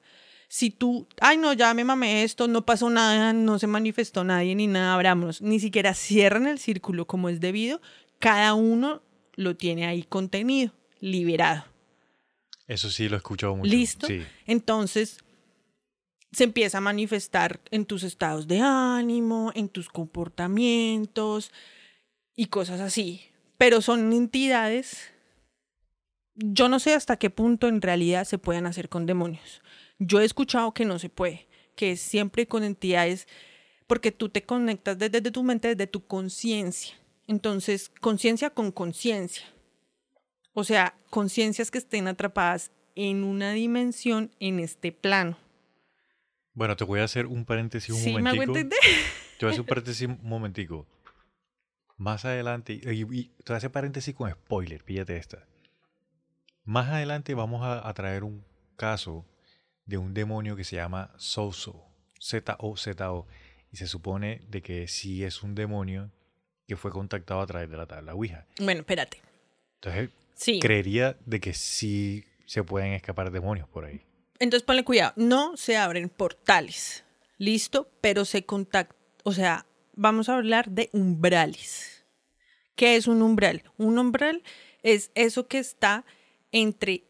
[0.49, 4.55] Si tú, ay no, ya me mamé esto, no pasó nada, no se manifestó nadie
[4.55, 7.81] ni nada, abrámonos, ni siquiera cierran el círculo como es debido,
[8.19, 9.01] cada uno
[9.35, 11.65] lo tiene ahí contenido, liberado.
[12.67, 13.69] Eso sí lo he escuchado mucho.
[13.69, 14.07] ¿Listo?
[14.07, 14.23] Sí.
[14.45, 15.19] Entonces,
[16.31, 21.51] se empieza a manifestar en tus estados de ánimo, en tus comportamientos
[22.35, 23.21] y cosas así.
[23.57, 25.11] Pero son entidades,
[26.37, 29.61] yo no sé hasta qué punto en realidad se pueden hacer con demonios.
[29.99, 33.27] Yo he escuchado que no se puede, que es siempre con entidades,
[33.87, 36.95] porque tú te conectas desde, desde tu mente, desde tu conciencia.
[37.25, 39.45] Entonces, conciencia con conciencia.
[40.53, 45.37] O sea, conciencias que estén atrapadas en una dimensión en este plano.
[46.53, 48.57] Bueno, te voy a hacer un paréntesis un ¿Sí me hago momentico.
[48.57, 48.79] entender?
[49.37, 50.87] Te voy a hacer un paréntesis un momentico.
[51.97, 55.45] Más adelante, y, y te voy a hacer paréntesis con spoiler, píllate esta.
[56.67, 58.43] Más adelante vamos a, a traer un
[58.75, 59.25] caso
[59.85, 61.85] de un demonio que se llama Zozo,
[62.19, 63.25] Z-O-Z-O,
[63.71, 66.11] y se supone de que sí es un demonio
[66.67, 68.45] que fue contactado a través de la tabla Ouija.
[68.59, 69.21] Bueno, espérate.
[69.75, 70.59] Entonces, Sí.
[70.59, 74.01] creería de que sí se pueden escapar demonios por ahí.
[74.37, 75.13] Entonces ponle cuidado.
[75.15, 77.05] No se abren portales.
[77.37, 78.93] Listo, pero se contacta.
[79.23, 79.65] O sea,
[79.95, 82.05] vamos a hablar de umbrales.
[82.75, 83.63] ¿Qué es un umbral?
[83.77, 84.43] Un umbral
[84.83, 86.03] es eso que está
[86.51, 87.03] entre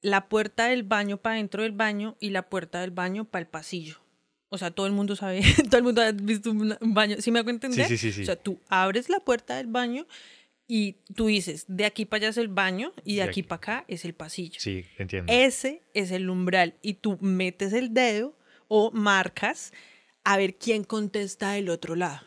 [0.00, 3.48] la puerta del baño para dentro del baño y la puerta del baño para el
[3.48, 3.96] pasillo.
[4.48, 7.16] O sea, todo el mundo sabe, todo el mundo ha visto un baño.
[7.20, 7.86] ¿Sí me hago entender?
[7.86, 8.22] sí, sí, sí.
[8.22, 10.06] O sea, tú abres la puerta del baño
[10.66, 13.42] y tú dices, de aquí para allá es el baño y de, De aquí, aquí.
[13.44, 14.60] para acá es el pasillo.
[14.60, 15.32] Sí, entiendo.
[15.32, 18.36] Ese es el umbral y tú metes el dedo
[18.68, 19.72] o marcas
[20.24, 22.20] a ver quién contesta del otro lado.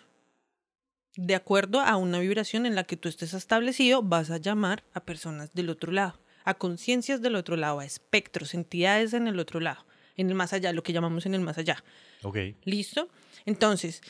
[1.18, 4.99] De acuerdo a una vibración en la que tú estés establecido, vas a llamar a
[4.99, 9.59] personas del otro lado, a conciencias del otro lado, a espectros, entidades en el otro
[9.59, 9.86] lado,
[10.18, 11.84] en el más allá, lo que llamamos en el más allá.
[12.24, 12.38] Ok.
[12.66, 13.07] ¿Listo?
[13.45, 14.01] Entonces,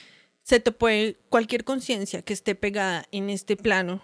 [0.42, 4.02] se te puede, cualquier conciencia que esté pegada en este plano,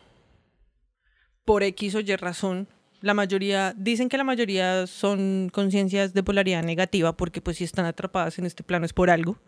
[1.44, 2.68] por X o Y razón,
[3.02, 7.86] la mayoría, dicen que la mayoría son conciencias de polaridad negativa, porque pues si están
[7.86, 9.40] atrapadas en este plano es por algo.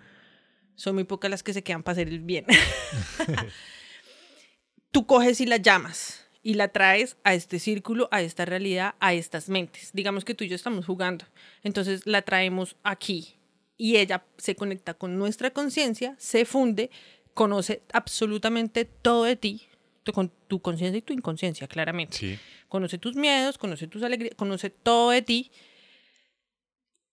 [0.76, 2.46] Son muy pocas las que se quedan para hacer el bien.
[4.92, 9.14] Tú coges y la llamas y la traes a este círculo, a esta realidad, a
[9.14, 9.92] estas mentes.
[9.94, 11.26] Digamos que tú y yo estamos jugando.
[11.64, 13.38] Entonces la traemos aquí
[13.78, 16.92] y ella se conecta con nuestra conciencia, se funde,
[17.34, 19.64] conoce absolutamente todo de ti,
[20.04, 22.18] tu, con tu conciencia y tu inconsciencia, claramente.
[22.18, 22.40] Sí.
[22.68, 25.52] Conoce tus miedos, conoce tus alegrías, conoce todo de ti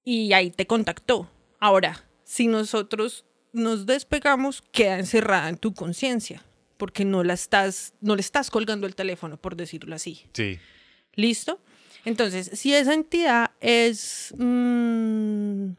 [0.05, 1.31] y ahí te contactó.
[1.61, 6.45] Ahora, si nosotros nos despegamos, queda encerrada en tu conciencia,
[6.77, 10.27] porque no la estás, no le estás colgando el teléfono, por decirlo así.
[10.33, 10.59] Sí.
[11.15, 11.61] ¿Listo?
[12.05, 15.71] Entonces, si esa entidad es, mm,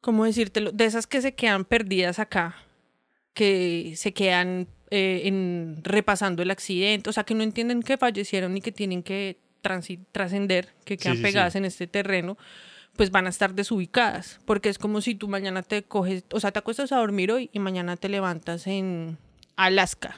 [0.00, 0.72] ¿cómo decírtelo?
[0.72, 2.56] De esas que se quedan perdidas acá,
[3.32, 8.56] que se quedan eh, en, repasando el accidente, o sea, que no entienden que fallecieron
[8.56, 9.38] y que tienen que
[10.12, 11.58] trascender, que quedan sí, pegadas sí.
[11.58, 12.36] en este terreno,
[12.96, 16.52] pues van a estar desubicadas, porque es como si tú mañana te coges, o sea,
[16.52, 19.18] te acuestas a dormir hoy y mañana te levantas en
[19.56, 20.16] Alaska.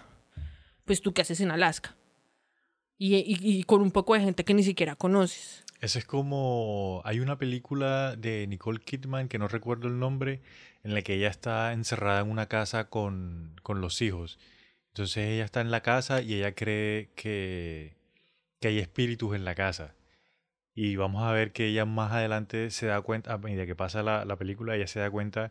[0.84, 1.96] Pues tú qué haces en Alaska.
[2.98, 5.64] Y, y- con un poco de gente que ni siquiera conoces.
[5.80, 7.02] Ese es como.
[7.04, 10.40] Hay una película de Nicole Kidman que no recuerdo el nombre,
[10.82, 14.38] en la que ella está encerrada en una casa con, con los hijos.
[14.88, 17.96] Entonces ella está en la casa y ella cree que,
[18.60, 19.94] que hay espíritus en la casa.
[20.78, 24.02] Y vamos a ver que ella más adelante se da cuenta, a medida que pasa
[24.02, 25.48] la, la película, ella se da cuenta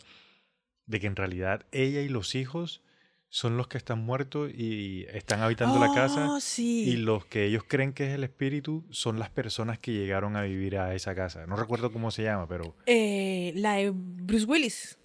[0.85, 2.83] de que en realidad ella y los hijos
[3.29, 6.29] son los que están muertos y están habitando la casa.
[6.29, 6.87] Oh, sí.
[6.87, 10.43] Y los que ellos creen que es el espíritu son las personas que llegaron a
[10.43, 11.47] vivir a esa casa.
[11.47, 14.99] No recuerdo cómo se llama, pero Eh, la de Bruce Willis.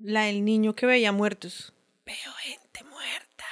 [0.00, 1.72] La del niño que veía muertos.
[2.04, 3.44] Veo gente muerta.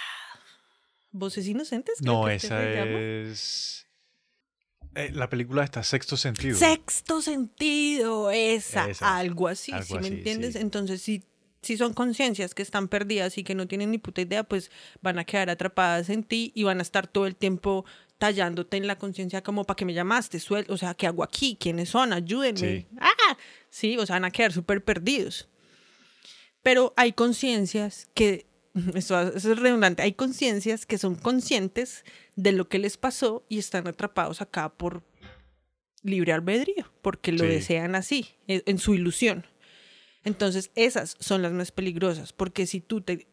[1.13, 2.03] ¿Voces inocentes?
[2.03, 3.88] no, esa es
[4.95, 6.57] eh, la película está Sexto Sentido.
[6.57, 10.55] Sexto sentido, esa, Esa, algo así, algo ¿sí me entiendes?
[10.55, 10.59] sí.
[10.61, 11.25] Entonces, si,
[11.63, 14.71] si son conciencias que están perdidas y que no tienen ni puta idea, pues
[15.03, 17.85] van a quedar atrapadas en ti y van a estar todo el tiempo
[18.19, 21.57] tallándote en la conciencia como para que me llamaste, Suel o sea, ¿qué hago aquí?
[21.59, 22.13] ¿Quiénes son?
[22.13, 22.59] Ayúdenme.
[22.59, 22.87] Sí.
[23.01, 23.37] Ah,
[23.71, 25.49] sí, o sea, van a quedar súper perdidos.
[26.63, 28.48] Pero hay conciencias que,
[28.95, 32.05] eso es redundante, hay conciencias que son conscientes
[32.37, 35.03] de lo que les pasó y están atrapados acá por
[36.03, 37.51] libre albedrío, porque lo Sí.
[37.51, 39.47] desean así, e- en su ilusión.
[40.25, 43.27] Entonces, esas son las más peligrosas, porque si tú te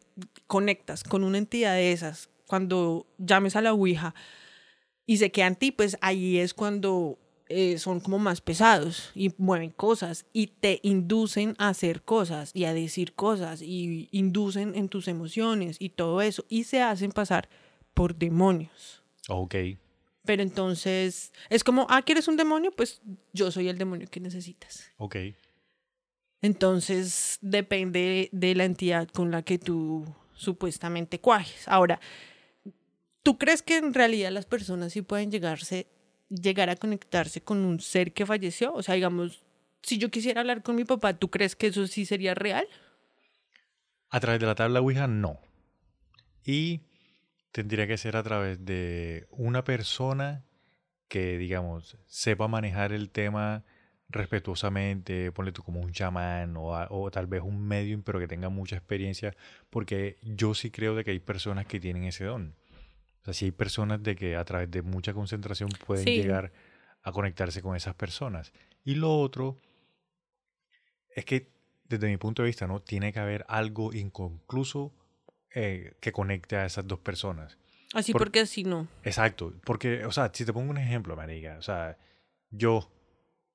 [0.46, 4.14] conectas con una entidad de esas, cuando llames a la Ouija
[5.04, 7.18] y se quedan ti, pues ahí es cuando
[7.48, 12.64] eh, son como más pesados y mueven cosas y te inducen a hacer cosas y
[12.64, 17.48] a decir cosas y inducen en tus emociones y todo eso y se hacen pasar
[17.94, 19.02] por demonios.
[19.28, 19.54] Ok.
[20.24, 22.72] Pero entonces es como, ah, ¿quieres un demonio?
[22.72, 23.00] Pues
[23.32, 24.90] yo soy el demonio que necesitas.
[24.98, 25.16] Ok.
[26.42, 31.66] Entonces depende de la entidad con la que tú supuestamente cuajes.
[31.68, 32.00] Ahora,
[33.22, 35.86] ¿tú crees que en realidad las personas sí pueden llegarse,
[36.28, 38.74] llegar a conectarse con un ser que falleció?
[38.74, 39.44] O sea, digamos,
[39.82, 42.66] si yo quisiera hablar con mi papá, ¿tú crees que eso sí sería real?
[44.10, 45.38] A través de la tabla Ouija, no.
[46.44, 46.80] Y
[47.52, 50.44] tendría que ser a través de una persona
[51.08, 53.64] que, digamos, sepa manejar el tema
[54.08, 58.48] respetuosamente, ponle tú como un chamán o, o tal vez un medium, pero que tenga
[58.48, 59.36] mucha experiencia,
[59.70, 62.54] porque yo sí creo de que hay personas que tienen ese don.
[63.26, 66.14] O sea, sí hay personas de que a través de mucha concentración pueden Sí.
[66.14, 66.52] llegar
[67.02, 68.52] a conectarse con esas personas.
[68.84, 69.60] Y lo otro
[71.14, 71.48] es que
[71.88, 72.80] desde mi punto de vista, ¿no?
[72.80, 74.92] Tiene que haber algo inconcluso
[75.54, 77.56] eh, que conecte a esas dos personas.
[77.94, 78.86] Así Por- porque así no.
[79.04, 81.96] Exacto, porque, o sea, si te pongo un ejemplo, marica, o sea,
[82.50, 82.90] yo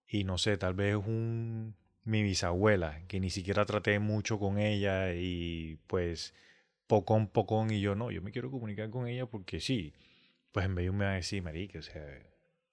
[0.08, 5.14] y no sé, tal vez un mi bisabuela, que ni siquiera traté mucho con ella
[5.14, 6.34] y pues
[6.92, 9.94] pocón, pocón, y yo no, yo me quiero comunicar con ella porque sí,
[10.52, 12.04] pues en medio me va a decir, marica, o sea,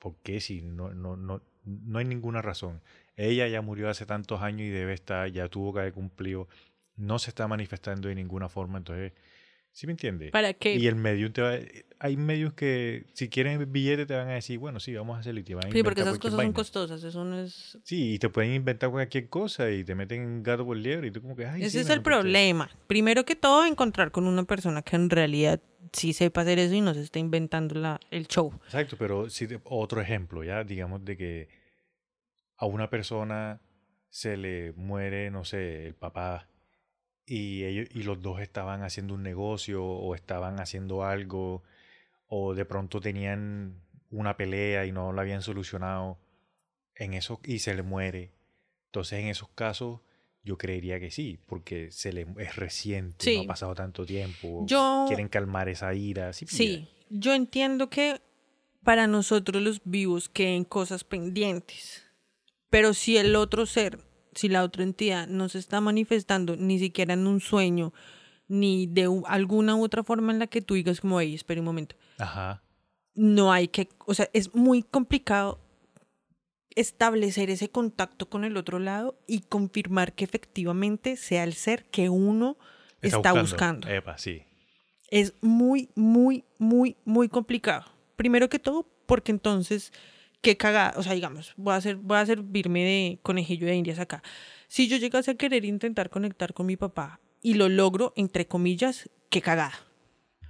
[0.00, 2.82] ¿por qué si no, no, no, no hay ninguna razón?
[3.14, 6.48] Ella ya murió hace tantos años y debe estar, ya tuvo que haber cumplido,
[6.96, 9.12] no se está manifestando de ninguna forma, entonces,
[9.78, 10.30] ¿sí me entiende?
[10.32, 10.74] ¿Para qué?
[10.74, 11.54] Y el medium te va...
[12.00, 15.38] Hay medios que si quieren billete te van a decir, bueno, sí, vamos a hacerlo
[15.38, 17.78] y te van a Sí, porque esas cosas son costosas, eso no es...
[17.84, 21.22] Sí, y te pueden inventar cualquier cosa y te meten gato por liebre y tú
[21.22, 22.20] como que, ay, Ese sí, es el lo presté".
[22.20, 22.68] problema.
[22.88, 25.60] Primero que todo, encontrar con una persona que en realidad
[25.92, 28.52] sí sepa hacer eso y no se esté inventando la, el show.
[28.64, 31.48] Exacto, pero si te- otro ejemplo, ya, digamos de que
[32.56, 33.60] a una persona
[34.08, 36.47] se le muere, no sé, el papá
[37.28, 41.62] y ellos y los dos estaban haciendo un negocio o estaban haciendo algo
[42.26, 46.18] o de pronto tenían una pelea y no la habían solucionado
[46.94, 48.32] en eso y se le muere.
[48.86, 50.00] Entonces, en esos casos
[50.42, 54.64] yo creería que sí, porque se le es reciente, no ha pasado tanto tiempo.
[54.66, 56.46] Yo- quieren calmar esa ira, sí.
[56.46, 58.20] Sí, yo entiendo que
[58.82, 62.06] para nosotros los vivos queden cosas pendientes,
[62.70, 63.98] pero si el otro ser,
[64.38, 67.92] si la otra entidad no se está manifestando ni siquiera en un sueño,
[68.46, 71.66] ni de alguna u otra forma en la que tú digas como, hey, espera un
[71.66, 72.62] momento, Ajá.
[73.14, 75.60] no hay que, o sea, es muy complicado
[76.74, 82.08] establecer ese contacto con el otro lado y confirmar que efectivamente sea el ser que
[82.08, 82.56] uno
[83.02, 83.88] está, buscando.
[83.88, 84.44] Epa, sí.
[85.10, 87.86] Es muy, muy, muy, muy complicado.
[88.16, 89.92] Primero que todo, porque entonces,
[90.40, 93.98] qué cagada, o sea, digamos, voy a, hacer, voy a servirme de conejillo de indias
[93.98, 94.22] acá.
[94.68, 99.08] Si yo llegase a querer intentar conectar con mi papá y lo logro, entre comillas,
[99.30, 99.72] qué cagada.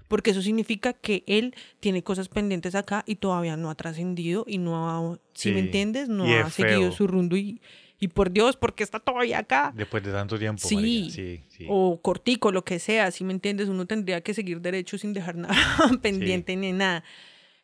[0.09, 4.57] porque eso significa que él tiene cosas pendientes acá y todavía no ha trascendido y
[4.57, 5.66] no ha, si me Sí.
[5.66, 6.93] entiendes, no ha seguido feo.
[6.93, 7.61] su rumbo y,
[8.01, 9.70] y por Dios, porque está todavía acá?
[9.76, 10.66] Después de tanto tiempo.
[10.66, 11.11] Sí.
[11.11, 11.66] sí, sí.
[11.68, 15.36] O cortico, lo que sea, si me entiendes, uno tendría que seguir derecho sin dejar
[15.36, 15.55] nada
[16.03, 17.05] pendiente ni nada.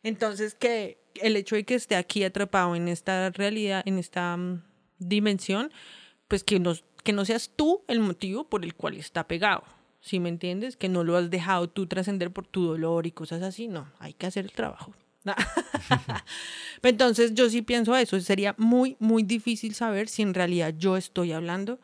[0.05, 4.61] Entonces, que el hecho de que esté aquí atrapado en esta realidad, en esta mm,
[4.99, 5.71] dimensión,
[6.27, 9.63] pues que no, que no seas tú el motivo por el cual está pegado.
[10.01, 10.77] ¿Sí me entiendes?
[10.77, 13.67] Que no lo has dejado tú trascender por tu dolor y cosas así.
[13.67, 14.93] No, hay que hacer el trabajo.
[16.83, 18.19] Entonces yo sí pienso eso.
[18.19, 21.79] Sería muy, muy difícil saber si en realidad yo estoy hablando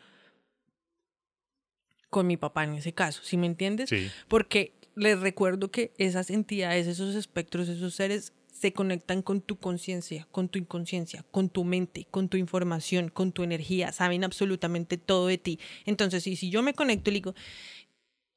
[2.11, 3.23] con mi papá en ese caso.
[3.23, 3.89] ¿Sí me entiendes?
[3.89, 4.11] Sí.
[4.27, 10.27] Porque les recuerdo que esas entidades, esos espectros, esos seres se conectan con tu conciencia,
[10.31, 15.27] con tu inconsciencia, con tu mente, con tu información, con tu energía, saben absolutamente todo
[15.27, 15.59] de ti.
[15.85, 17.33] Entonces, si, si yo me conecto y digo,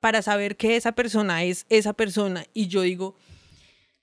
[0.01, 3.17] para saber que esa persona es esa persona, y yo digo,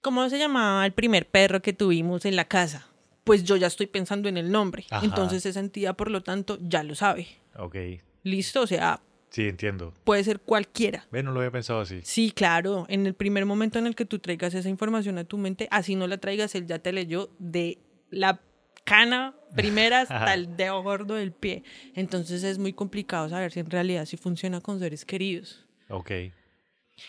[0.02, 2.88] ¿cómo se llamaba el primer perro que tuvimos en la casa?
[3.24, 4.86] Pues yo ya estoy pensando en el nombre.
[4.92, 5.06] Ajá.
[5.06, 7.28] Entonces esa entidad, por lo tanto, ya lo sabe.
[7.58, 7.76] Ok.
[8.24, 9.02] Listo, o sea,
[9.32, 9.94] Sí, entiendo.
[10.04, 11.08] puede ser cualquiera.
[11.10, 12.02] Ve, no lo había pensado así.
[12.04, 12.86] Sí, claro.
[12.90, 15.96] En el primer momento en el que tú traigas esa información a tu mente, así
[15.96, 17.80] no la traigas, él ya te leyó de
[18.10, 18.42] la
[18.84, 21.64] cana primera hasta el dedo gordo del pie.
[21.96, 25.66] Entonces es muy complicado saber si en realidad sí funciona con seres queridos.
[25.90, 26.12] Ok.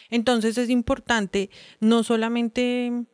[0.09, 1.51] Entonces es importante
[1.81, 3.05] no solamente...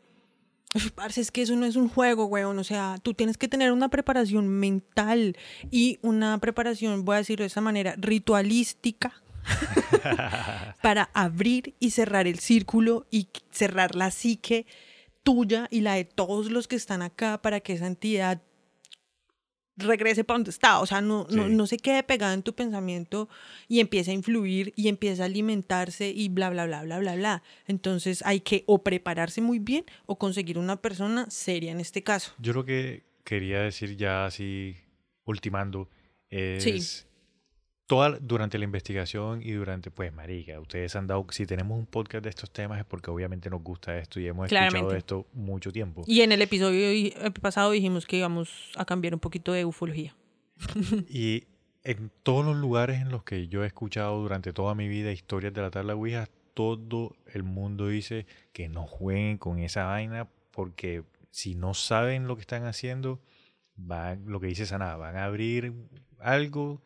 [0.75, 2.59] Uf, parce, es que eso no es un juego, weón.
[2.59, 5.37] O sea, tú tienes que tener una preparación mental
[5.71, 9.23] y una preparación, voy a decirlo de esa manera, ritualística
[10.83, 14.67] para abrir y cerrar el círculo y cerrar la psique
[15.23, 18.43] tuya y la de todos los que están acá para que esa entidad
[19.79, 20.81] regrese para donde está.
[20.81, 21.55] O sea, no, no, Sí.
[21.55, 23.29] no se quede pegada en tu pensamiento
[23.69, 27.43] y empiece a influir y empiece a alimentarse y bla, bla, bla, bla, bla, bla.
[27.67, 32.33] Entonces hay que o prepararse muy bien o conseguir una persona seria en este caso.
[32.39, 34.77] Yo lo que quería decir ya así,
[35.25, 35.89] ultimando,
[36.31, 37.07] es
[37.89, 42.23] toda, durante la investigación y durante, pues, marica, ustedes han dado, si tenemos un podcast
[42.23, 46.05] de estos temas es porque obviamente nos gusta esto y hemos escuchado esto mucho tiempo.
[46.07, 50.15] Y en el episodio eh, pasado dijimos que íbamos a cambiar un poquito de ufología.
[51.09, 51.45] Y
[51.83, 55.55] en todos los lugares en los que yo he escuchado durante toda mi vida historias
[55.55, 61.05] de la tabla Ouija, todo el mundo dice que no jueguen con esa vaina porque
[61.31, 63.23] si no saben lo que están haciendo,
[63.77, 65.73] van, lo que dice Sana, van a abrir
[66.19, 66.83] algo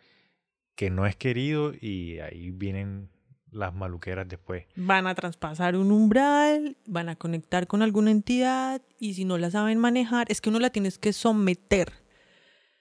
[0.74, 3.10] que no es querido y ahí vienen
[3.50, 4.64] las maluqueras después.
[4.76, 9.50] Van a traspasar un umbral, van a conectar con alguna entidad y si no la
[9.50, 11.92] saben manejar, es que uno la tienes que someter.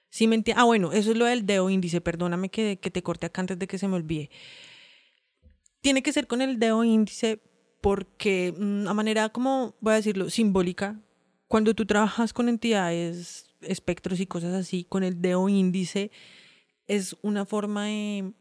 [0.08, 2.02] ¿Sí me Ah, bueno, eso es lo del dedo índice.
[2.02, 4.30] Perdóname que, que te corte acá antes de que se me olvide.
[5.80, 7.40] Tiene que ser con el dedo índice
[7.80, 11.00] porque, mm, a manera como, voy a decirlo, simbólica,
[11.48, 16.10] cuando tú trabajas con entidades, espectros y cosas así, con el dedo índice,
[16.96, 18.32] es una forma de,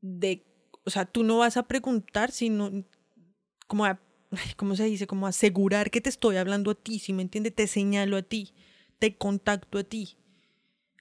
[0.00, 0.44] de
[0.84, 2.84] o sea, tú no vas a preguntar, sino
[3.66, 3.86] como
[4.56, 5.06] ¿cómo se dice?
[5.06, 7.50] Como asegurar que te estoy hablando a ti, si me entiende?
[7.50, 8.52] Te señalo a ti,
[8.98, 10.16] te contacto a ti.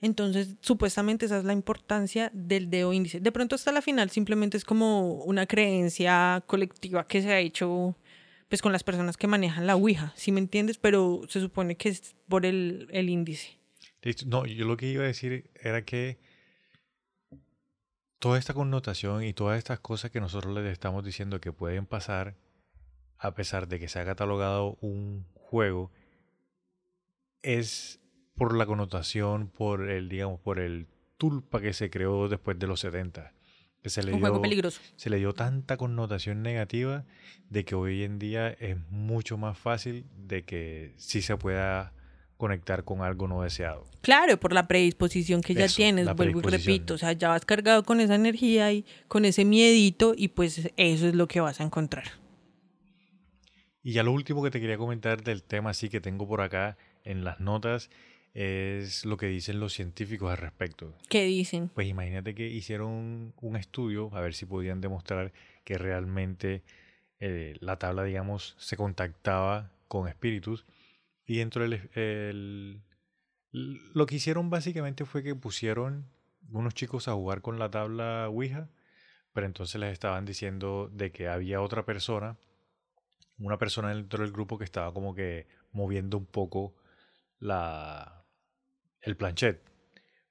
[0.01, 3.19] Entonces, supuestamente esa es la importancia del dedo índice.
[3.19, 7.95] De pronto hasta la final simplemente es como una creencia colectiva que se ha hecho
[8.47, 10.77] pues con las personas que manejan la Ouija, si me entiendes?
[10.77, 13.57] Pero se supone que es por el, el índice.
[14.25, 16.19] No, yo lo que iba a decir era que
[18.19, 22.35] toda esta connotación y todas estas cosas que nosotros les estamos diciendo que pueden pasar,
[23.17, 25.91] a pesar de que se ha catalogado un juego,
[27.41, 27.99] es
[28.35, 30.87] por la connotación, por el, digamos, por el
[31.17, 33.33] tulpa que se creó después de los 70.
[33.81, 34.81] Que se le Un juego peligroso.
[34.95, 37.05] se le dio tanta connotación negativa
[37.49, 41.93] de que hoy en día es mucho más fácil de que sí se pueda
[42.37, 43.85] conectar con algo no deseado.
[44.01, 47.45] Claro, por la predisposición que ya Eso, tienes, vuelvo y repito, o sea, ya vas
[47.45, 51.59] cargado con esa energía y con ese miedito y pues eso es lo que vas
[51.61, 52.05] a encontrar.
[53.83, 56.77] Y ya lo último que te quería comentar del tema así que tengo por acá
[57.03, 57.89] en las notas
[58.33, 60.93] es lo que dicen los científicos al respecto.
[61.07, 61.69] ¿Qué dicen?
[61.69, 65.31] Pues imagínate que hicieron un estudio a ver si podían demostrar
[65.63, 66.61] que realmente
[67.19, 70.65] eh, la tabla, digamos, se contactaba con espíritus.
[71.25, 71.89] Y dentro del...
[71.95, 72.81] el-
[73.51, 76.07] lo que hicieron básicamente fue que pusieron
[76.51, 78.69] unos chicos a jugar con la tabla Ouija,
[79.33, 82.37] pero entonces les estaban diciendo de que había otra persona,
[83.37, 86.75] una persona dentro del grupo que estaba como que moviendo un poco
[87.39, 88.25] la,
[89.01, 89.61] el planchet.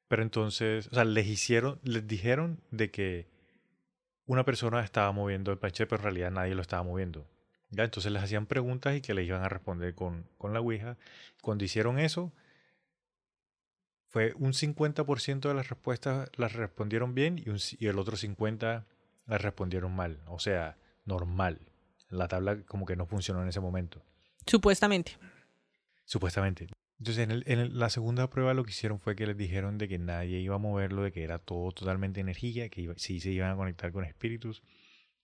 [0.09, 3.29] Pero entonces, o sea, les hicieron, les dijeron de que
[4.27, 7.27] una persona estaba moviendo el planchette, pero en realidad nadie lo estaba moviendo.
[7.75, 7.85] ¿Ya?
[7.85, 10.97] Entonces les hacían preguntas y que les iban a responder con, con la Ouija.
[11.43, 12.33] Cuando hicieron eso,
[14.09, 18.85] fue un 50% de las respuestas las respondieron bien y, un, y el otro 50%
[19.27, 20.21] las respondieron mal.
[20.27, 21.61] O sea, normal.
[22.09, 24.03] La tabla como que no funcionó en ese momento.
[24.47, 25.19] Supuestamente.
[26.05, 26.69] Supuestamente.
[26.99, 29.89] Entonces, en, el, en la segunda prueba lo que hicieron fue que les dijeron de
[29.89, 33.31] que nadie iba a moverlo, de que era todo totalmente energía, que iba, sí se
[33.31, 34.63] iban a conectar con espíritus.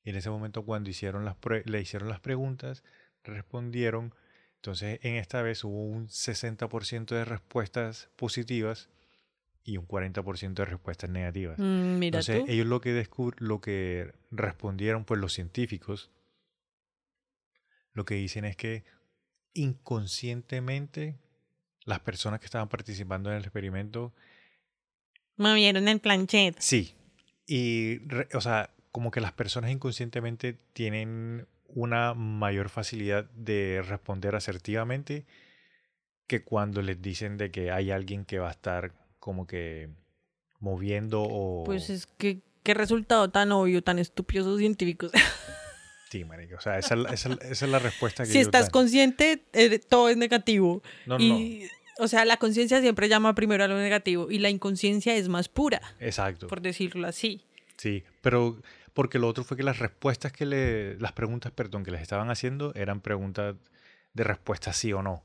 [0.05, 2.82] Y en ese momento, cuando hicieron las le hicieron las preguntas,
[3.24, 4.14] respondieron.
[4.57, 8.88] Entonces, en esta vez hubo un 60% de respuestas positivas
[9.62, 11.59] y un 40% de respuestas negativas.
[11.59, 12.51] Mm, Entonces, tú.
[12.51, 13.07] ellos lo que
[13.38, 16.11] lo que respondieron, pues los científicos,
[17.92, 18.84] lo que dicen es que
[19.53, 21.18] inconscientemente
[21.84, 24.14] las personas que estaban participando en el experimento,
[25.36, 26.55] Movieron el planchet.
[26.59, 26.94] sí,
[27.46, 34.34] y, re- o sea, como que las personas inconscientemente tienen una mayor facilidad de responder
[34.34, 35.24] asertivamente
[36.26, 39.88] que cuando les dicen de que hay alguien que va a estar como que
[40.59, 41.64] moviendo o...
[41.64, 45.12] Pues es que qué resultado tan obvio, tan estúpido esos científicos.
[46.11, 49.45] Sí, marica, o sea, esa, esa, esa es la respuesta que si ellos estás consciente,
[49.53, 50.82] eh, todo es negativo.
[51.07, 51.68] No, no, y,
[52.01, 55.49] o sea, la conciencia siempre llama primero a lo negativo y la inconsciencia es más
[55.49, 56.49] pura, Exacto.
[56.49, 57.45] por decirlo así.
[57.76, 58.61] Sí, pero
[58.95, 62.30] porque lo otro fue que las respuestas que le, las preguntas, perdón, que les estaban
[62.30, 63.57] haciendo eran preguntas
[64.12, 65.22] de respuesta sí o no.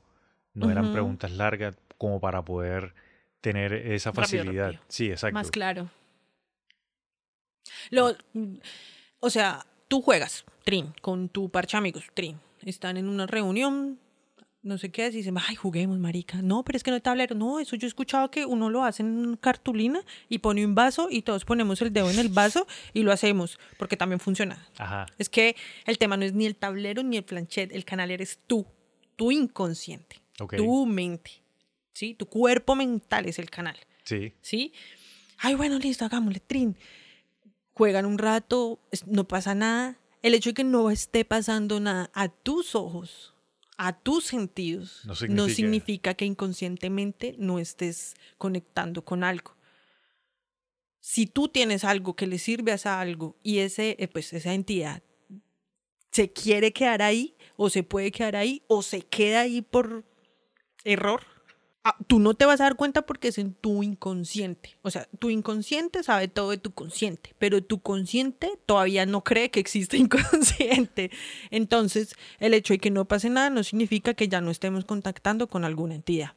[0.54, 2.94] No eran preguntas largas como para poder
[3.42, 4.64] tener esa Rápido, facilidad.
[4.66, 4.82] rápido.
[4.88, 5.34] Sí, exacto.
[5.34, 5.90] Más claro.
[7.90, 8.16] Lo,
[9.20, 12.38] o sea, tú juegas, Trin, con tu parche amigos, Trin.
[12.64, 13.98] Están en una reunión,
[14.66, 16.42] no sé qué, dicen, ay, juguemos, marica.
[16.42, 17.34] No, pero es que no hay tablero.
[17.34, 21.08] No, eso yo he escuchado que uno lo hace en cartulina y pone un vaso
[21.10, 24.66] y todos ponemos el dedo en el vaso y lo hacemos, porque también funciona.
[24.78, 25.06] Ajá.
[25.18, 25.56] Es que
[25.86, 28.66] el tema no es ni el tablero ni el planchet, el canal eres tú,
[29.14, 30.56] tu inconsciente, Ok.
[30.56, 31.30] tu mente,
[31.92, 32.14] ¿sí?
[32.14, 33.76] Tu cuerpo mental es el canal.
[34.04, 34.32] Sí.
[34.42, 34.72] ¿sí?
[35.38, 36.76] Ay, bueno, listo, hagámosle, trin.
[37.74, 39.96] Juegan un rato, no pasa nada.
[40.22, 43.34] El hecho de que no esté pasando nada a tus ojos,
[43.78, 49.54] a tus sentidos, No no significa- que inconscientemente no estés conectando con algo.
[51.00, 55.02] Si tú tienes algo que le sirve a algo y ese, eh, pues, esa entidad
[56.10, 60.04] se quiere quedar ahí o se puede quedar ahí o se queda ahí por
[60.84, 61.22] error,
[62.06, 64.76] tú no te vas a dar cuenta porque es en tu inconsciente.
[64.82, 69.50] O sea, tu inconsciente sabe todo de tu consciente, pero tu consciente todavía no cree
[69.50, 71.10] que existe inconsciente.
[71.50, 75.48] Entonces, el hecho de que no pase nada no significa que ya no estemos contactando
[75.48, 76.34] con alguna entidad.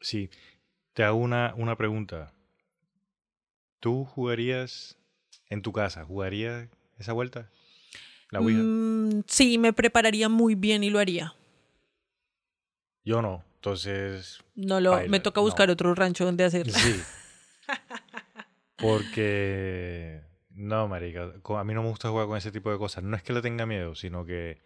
[0.00, 0.30] Sí.
[0.92, 2.32] Te hago una, una pregunta.
[3.80, 4.98] ¿Tú jugarías
[5.48, 6.04] en tu casa?
[6.04, 6.68] ¿Jugarías
[6.98, 7.50] esa vuelta?
[8.30, 8.60] La Ouija.
[8.62, 11.34] Mm, sí, me prepararía muy bien y lo haría.
[13.04, 13.44] Yo no.
[13.62, 15.44] Entonces, No lo, Baila, me toca no.
[15.44, 16.72] buscar otro rancho donde hacerlo.
[16.74, 17.00] Sí.
[18.76, 23.04] Porque no, marica, a mí no me gusta jugar con ese tipo de cosas.
[23.04, 24.58] No es que le tenga miedo, sino que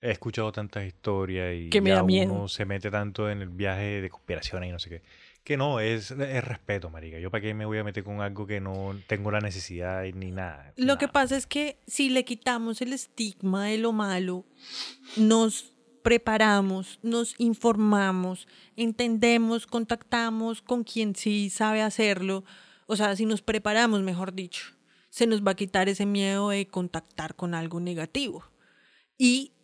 [0.00, 2.32] he escuchado tantas historias y Que me ya da miedo.
[2.32, 5.02] uno se mete tanto en el viaje de conspiraciones y no sé qué.
[5.44, 7.20] Que no, es, es respeto, marica.
[7.20, 10.32] Yo para qué me voy a meter con algo que no tengo la necesidad ni
[10.32, 10.72] nada.
[10.76, 14.44] Lo que pasa es que si le quitamos el estigma de lo malo,
[15.16, 15.73] nos
[16.04, 18.46] preparamos, nos informamos,
[18.76, 22.44] entendemos, contactamos con quien sí sabe hacerlo.
[22.86, 24.76] O sea, si nos preparamos, mejor dicho,
[25.08, 28.44] se nos va a quitar ese miedo de contactar con algo negativo.
[29.16, 29.54] Y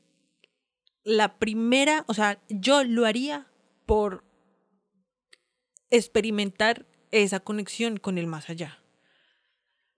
[1.04, 3.46] la primera, o sea, yo lo haría
[3.84, 4.24] por
[5.90, 8.78] experimentar esa conexión con el más allá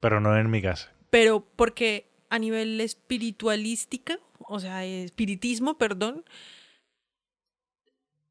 [0.01, 0.93] Pero no en mi casa.
[1.11, 4.19] pero porque a nivel espiritualística,
[4.49, 6.25] o sea, espiritismo, perdón,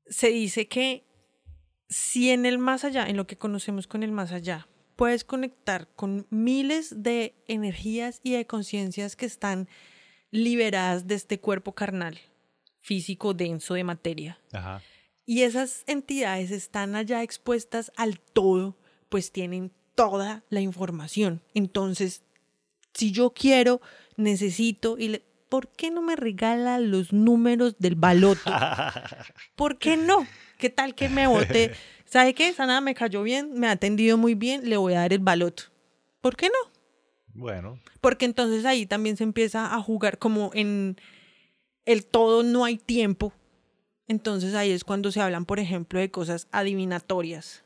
[0.07, 1.06] se dice que
[1.88, 5.88] si en el más allá, en lo que conocemos con el más allá, puedes conectar
[5.95, 9.69] con miles de energías y de conciencias que están
[10.32, 12.18] liberadas de este cuerpo carnal,
[12.80, 14.82] físico denso de materia, Ajá.
[15.28, 18.80] y esas entidades están allá expuestas al todo,
[19.10, 21.44] pues tienen toda la información.
[21.53, 22.23] Entonces,
[22.93, 23.81] si yo quiero,
[24.18, 28.51] necesito, y le, ¿por qué no me regala los números del baloto?
[29.55, 30.26] ¿Por qué no?
[30.57, 31.73] ¿Qué tal que me vote?
[32.05, 32.49] ¿Sabe qué?
[32.49, 35.19] Esa nada me cayó bien, me ha atendido muy bien, le voy a dar el
[35.19, 35.63] baloto.
[36.22, 36.72] ¿Por qué no?
[37.34, 40.97] Bueno, Porque entonces ahí también se empieza a jugar como en
[41.85, 43.34] el todo no hay tiempo.
[44.07, 47.63] Entonces ahí es cuando se hablan, por ejemplo, de cosas adivinatorias.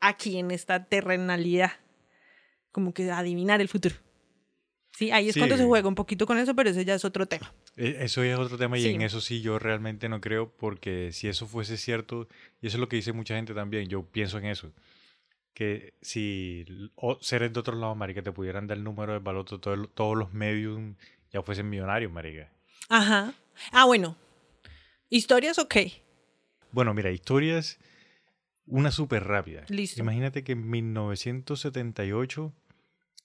[0.00, 1.72] Aquí en esta terrenalidad.
[2.72, 3.94] Como que adivinar el futuro.
[4.94, 5.40] Sí, ahí es Sí.
[5.40, 7.52] cuando se juega un poquito con eso, pero ese ya es otro tema.
[7.76, 8.88] E- Eso ya es otro tema y Sí.
[8.90, 12.28] en eso sí yo realmente no creo porque si eso fuese cierto,
[12.60, 14.70] y eso es lo que dice mucha gente también, yo pienso en eso,
[15.54, 16.66] que si
[17.22, 20.32] seres de otros lados, marica, te pudieran dar el número de baloto, todo todos los
[20.34, 20.78] medios
[21.32, 22.50] ya fuesen millonarios, marica.
[22.90, 23.32] Ajá.
[23.70, 24.16] Ah, bueno.
[25.08, 25.76] Historias, ok.
[26.70, 27.78] Bueno, mira, historias,
[28.66, 29.64] una súper rápida.
[29.68, 30.00] Listo.
[30.00, 32.52] Imagínate que en 1978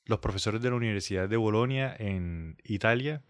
[0.07, 3.21] los profesores de la Universidad de Bolonia en Italia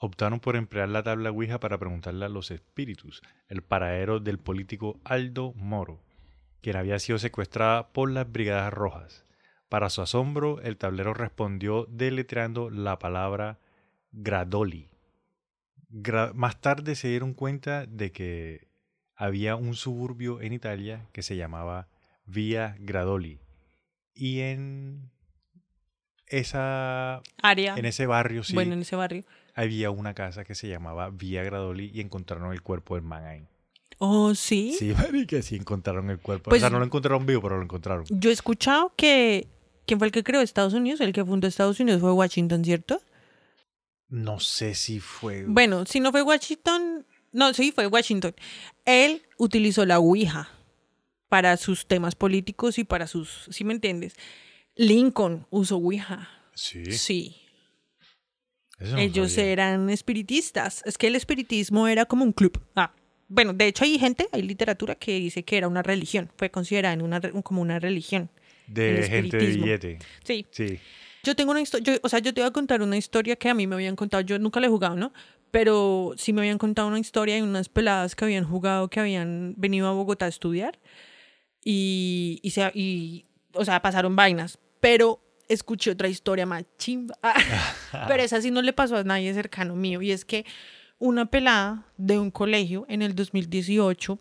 [0.00, 5.00] optaron por emplear la tabla Ouija para preguntarle a los espíritus el paradero del político
[5.04, 6.02] Aldo Moro,
[6.60, 9.24] quien había sido secuestrada por las Brigadas Rojas.
[9.68, 13.60] Para su asombro, el tablero respondió deletreando la palabra
[14.10, 14.90] Gradoli.
[15.88, 18.68] Gra- más tarde se dieron cuenta de que
[19.14, 21.88] había un suburbio en Italia que se llamaba
[22.26, 23.40] Via Gradoli.
[24.14, 25.10] Y en
[26.32, 27.74] esa Área.
[27.76, 29.24] en ese barrio sí Bueno, en ese barrio.
[29.54, 33.46] había una casa que se llamaba Via Gradoli y encontraron el cuerpo del man ahí.
[33.98, 34.74] Oh, sí.
[34.78, 36.50] Sí, marica, sí encontraron el cuerpo.
[36.50, 38.04] Pues- o sea, no lo encontraron vivo, pero lo encontraron.
[38.08, 39.46] Yo he escuchado que.
[39.86, 41.00] ¿Quién fue el que creó Estados Unidos?
[41.00, 43.00] El que fundó Estados Unidos fue Washington, ¿cierto?
[44.08, 45.44] No sé si fue.
[45.46, 47.06] Bueno, si no fue Washington.
[47.32, 48.34] No, sí, fue Washington.
[48.84, 50.50] Él utilizó la Ouija
[51.28, 53.48] para sus temas políticos y para sus.
[53.50, 54.14] ¿Sí me entiendes?
[54.76, 56.28] Lincoln usó Ouija.
[56.54, 56.92] Sí.
[56.92, 57.36] Sí.
[58.80, 59.50] no Ellos sabía.
[59.52, 60.82] eran espiritistas.
[60.86, 62.60] Es que el espiritismo era como un club.
[62.74, 62.92] Ah,
[63.28, 66.30] bueno, de hecho hay gente, hay literatura que dice que era una religión.
[66.36, 68.30] Fue considerada en una, re- como una religión.
[68.68, 69.98] el De gente de billete.
[70.24, 70.46] Sí.
[70.50, 70.78] Sí.
[71.24, 73.54] Yo tengo una historia, o sea, yo te voy a contar una historia que a
[73.54, 75.12] mí me habían contado, yo nunca la he jugado, ¿no?
[75.52, 79.54] Pero sí me habían contado una historia de unas peladas que habían jugado, que habían
[79.56, 80.80] venido a Bogotá a estudiar
[81.64, 83.24] y, y, se, y
[83.54, 87.14] o sea, pasaron vainas, pero escuché otra historia más chimba.
[88.08, 90.44] pero esa sí no le pasó a nadie cercano mío y es que
[90.98, 94.18] una pelada de un colegio en el 2018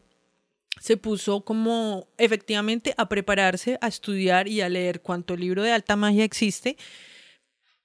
[0.79, 5.95] se puso como efectivamente a prepararse, a estudiar y a leer cuánto libro de alta
[5.95, 6.77] magia existe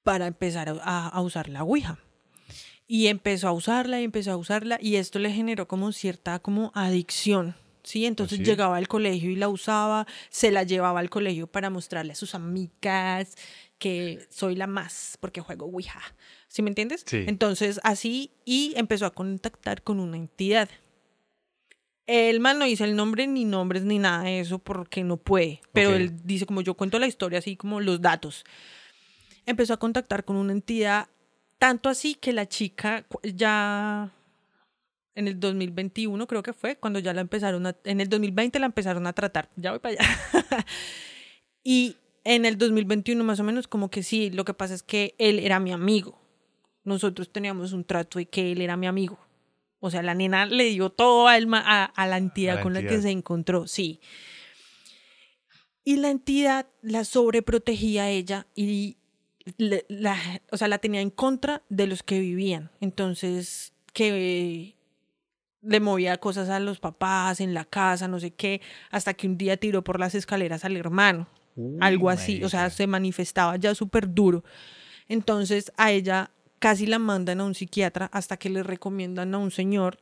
[0.02, 1.98] para empezar a, usar la Ouija.
[2.86, 6.70] Y empezó a usarla y empezó a usarla y esto le generó como cierta como
[6.74, 7.56] adicción.
[7.86, 8.04] ¿Sí?
[8.04, 12.16] Entonces llegaba al colegio y la usaba, se la llevaba al colegio para mostrarle a
[12.16, 13.36] sus amigas
[13.78, 16.00] que soy la más porque juego Ouija.
[16.48, 17.04] ¿Sí me entiendes?
[17.06, 17.24] Sí.
[17.28, 20.68] Entonces así y empezó a contactar con una entidad.
[22.06, 25.60] El man no dice el nombre ni nombres ni nada de eso porque no puede.
[25.72, 25.96] Pero Ok.
[25.96, 28.44] él dice como yo cuento la historia así como los datos.
[29.44, 31.08] Empezó a contactar con una entidad
[31.58, 34.12] tanto así que la chica ya
[35.16, 38.66] en el 2021 creo que fue cuando ya la empezaron a, en el 2020 la
[38.66, 39.50] empezaron a tratar.
[39.56, 40.18] Ya voy para allá.
[41.64, 45.14] y en el 2021 más o menos como que sí, lo que pasa es que
[45.18, 46.20] él era mi amigo.
[46.84, 49.18] Nosotros teníamos un trato de que él era mi amigo.
[49.80, 52.80] O sea, la nena le dio todo ma- a, a la entidad la con la
[52.80, 53.02] que entidad.
[53.02, 54.00] se encontró, sí.
[55.84, 58.96] Y la entidad la sobreprotegía a ella y
[59.58, 60.16] le- la,
[60.50, 62.70] o sea, la tenía en contra de los que vivían.
[62.80, 64.75] Entonces, que
[65.66, 68.60] le movía cosas a los papás en la casa, no sé qué,
[68.90, 71.26] hasta que un día tiró por las escaleras al hermano.
[71.56, 74.44] Uy, algo así, o sea, se manifestaba ya súper duro.
[75.08, 79.50] Entonces a ella casi la mandan a un psiquiatra hasta que le recomiendan a un
[79.50, 79.98] señor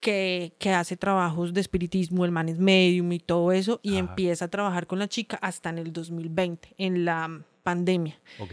[0.00, 4.00] que, que hace trabajos de espiritismo, el man es medium y todo eso, y Ajá.
[4.10, 8.18] empieza a trabajar con la chica hasta en el 2020, en la pandemia.
[8.38, 8.52] Ok.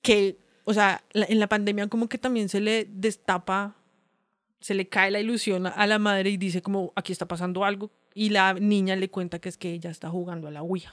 [0.00, 3.76] Que, o sea, la- en la pandemia como que también se le destapa,
[4.62, 7.90] se le cae la ilusión a- la madre y dice como, aquí está pasando algo,
[8.14, 10.92] y la niña le cuenta que es que ella está jugando a la Ouija.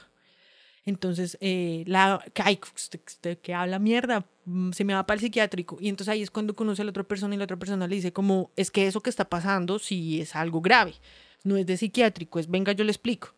[0.86, 5.22] Entonces, eh, la, ay, usted, usted que habla mierda, mm, se me va para el
[5.22, 5.78] psiquiátrico.
[5.80, 7.96] Y entonces ahí es cuando conoce a la otra persona y la otra persona le
[7.96, 10.96] dice como, es que eso que está pasando sí es algo grave.
[11.44, 13.36] No es de psiquiátrico, es venga, yo le explico.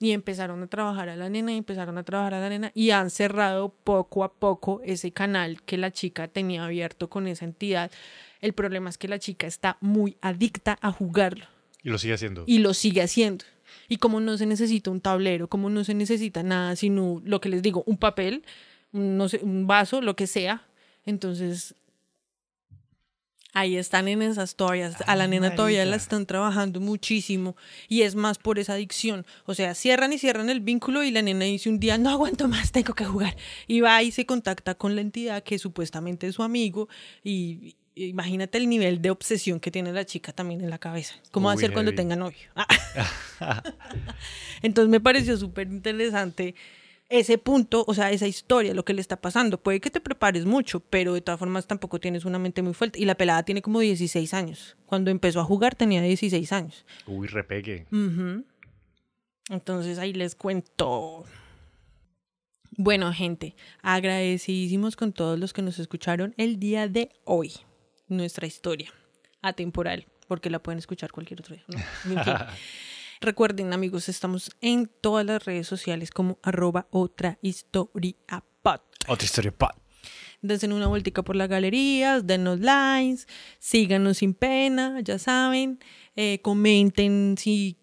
[0.00, 2.90] Y empezaron a trabajar a la nena y empezaron a trabajar a la nena y
[2.90, 7.90] han cerrado poco a poco ese canal que la chica tenía abierto con esa entidad.
[8.40, 11.44] El problema es que la chica está muy adicta a jugarlo
[11.82, 12.44] Y lo sigue haciendo.
[12.46, 13.44] y lo sigue haciendo.
[13.88, 17.48] Y como no se necesita un tablero, como no se necesita nada, sino lo que
[17.48, 18.44] les digo, un papel,
[18.92, 20.66] un, no sé, un vaso, lo que sea.
[21.04, 21.74] Entonces,
[23.52, 24.96] ahí están en esas toallas.
[25.06, 27.56] A la nena todavía la están trabajando muchísimo.
[27.88, 29.26] Y es más por esa adicción.
[29.46, 32.48] O sea, cierran y cierran el vínculo y la nena dice un día, no aguanto
[32.48, 33.36] más, tengo que jugar.
[33.66, 36.88] Y va y se contacta con la entidad que supuestamente es su amigo.
[37.24, 37.76] Y
[38.06, 41.14] imagínate el nivel de obsesión que tiene la chica también en la cabeza.
[41.30, 42.48] ¿Cómo va a ser cuando tenga novio?
[42.54, 42.66] Ah.
[44.62, 46.54] Entonces me pareció súper interesante
[47.08, 49.58] ese punto, o sea, esa historia, lo que le está pasando.
[49.58, 53.00] Puede que te prepares mucho, pero de todas formas tampoco tienes una mente muy fuerte.
[53.00, 54.76] Y la pelada tiene como 16 años.
[54.86, 56.84] Cuando empezó a jugar tenía 16 años.
[57.06, 57.86] Uy, repeque.
[57.90, 58.44] Ujú.
[59.48, 61.24] Entonces ahí les cuento.
[62.76, 67.52] Bueno, gente, agradecidísimos con todos los que nos escucharon el día de hoy.
[68.08, 68.92] Nuestra historia
[69.42, 71.64] atemporal, porque la pueden escuchar cualquier otro día.
[71.68, 71.78] ¿no?
[72.16, 72.34] En fin.
[73.20, 78.14] Recuerden, amigos, estamos en todas las redes sociales como arroba otra historia
[78.62, 78.80] pod.
[79.08, 79.52] Otra historia,
[80.72, 83.24] una vueltica por las galerías, denos likes,
[83.58, 85.80] síganos sin pena, ya saben.
[86.14, 87.76] Eh, comenten si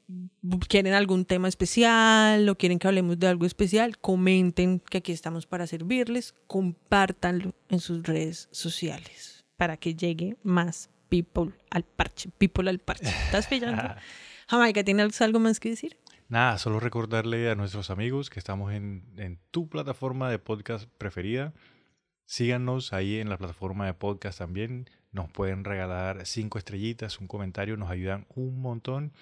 [0.70, 3.98] quieren algún tema especial o quieren que hablemos de algo especial.
[3.98, 6.34] Comenten que aquí estamos para servirles.
[6.48, 12.30] Compártanlo en sus redes sociales para que llegue más people al parche.
[12.38, 13.10] People al parche.
[13.10, 13.84] ¿Estás pillando?
[14.48, 15.98] Jamaica, ¿tienes algo más que decir?
[16.28, 21.54] Nada, solo recordarle a nuestros amigos que estamos en, en tu plataforma de podcast preferida.
[22.26, 24.90] Síganos ahí en la plataforma de podcast también.
[25.12, 29.14] Nos pueden regalar cinco estrellitas, un comentario, nos ayudan un montón.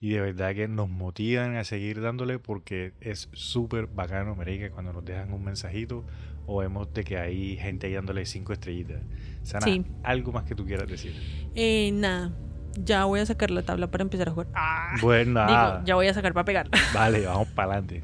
[0.00, 4.92] Y de verdad que nos motivan a seguir dándole porque es súper bacano, marica, cuando
[4.92, 6.04] nos dejan un mensajito
[6.46, 9.00] o vemos de que hay gente ahí dándole cinco estrellitas.
[9.42, 9.84] Sana, Sí.
[10.02, 11.14] algo más que tú quieras decir.
[11.54, 12.30] Eh, nada,
[12.78, 14.46] ya voy a sacar la tabla para empezar a jugar.
[14.54, 15.46] Ah, Bueno.
[15.46, 16.68] Digo, ya voy a sacar para pegar.
[16.94, 18.02] Vale, vamos para adelante.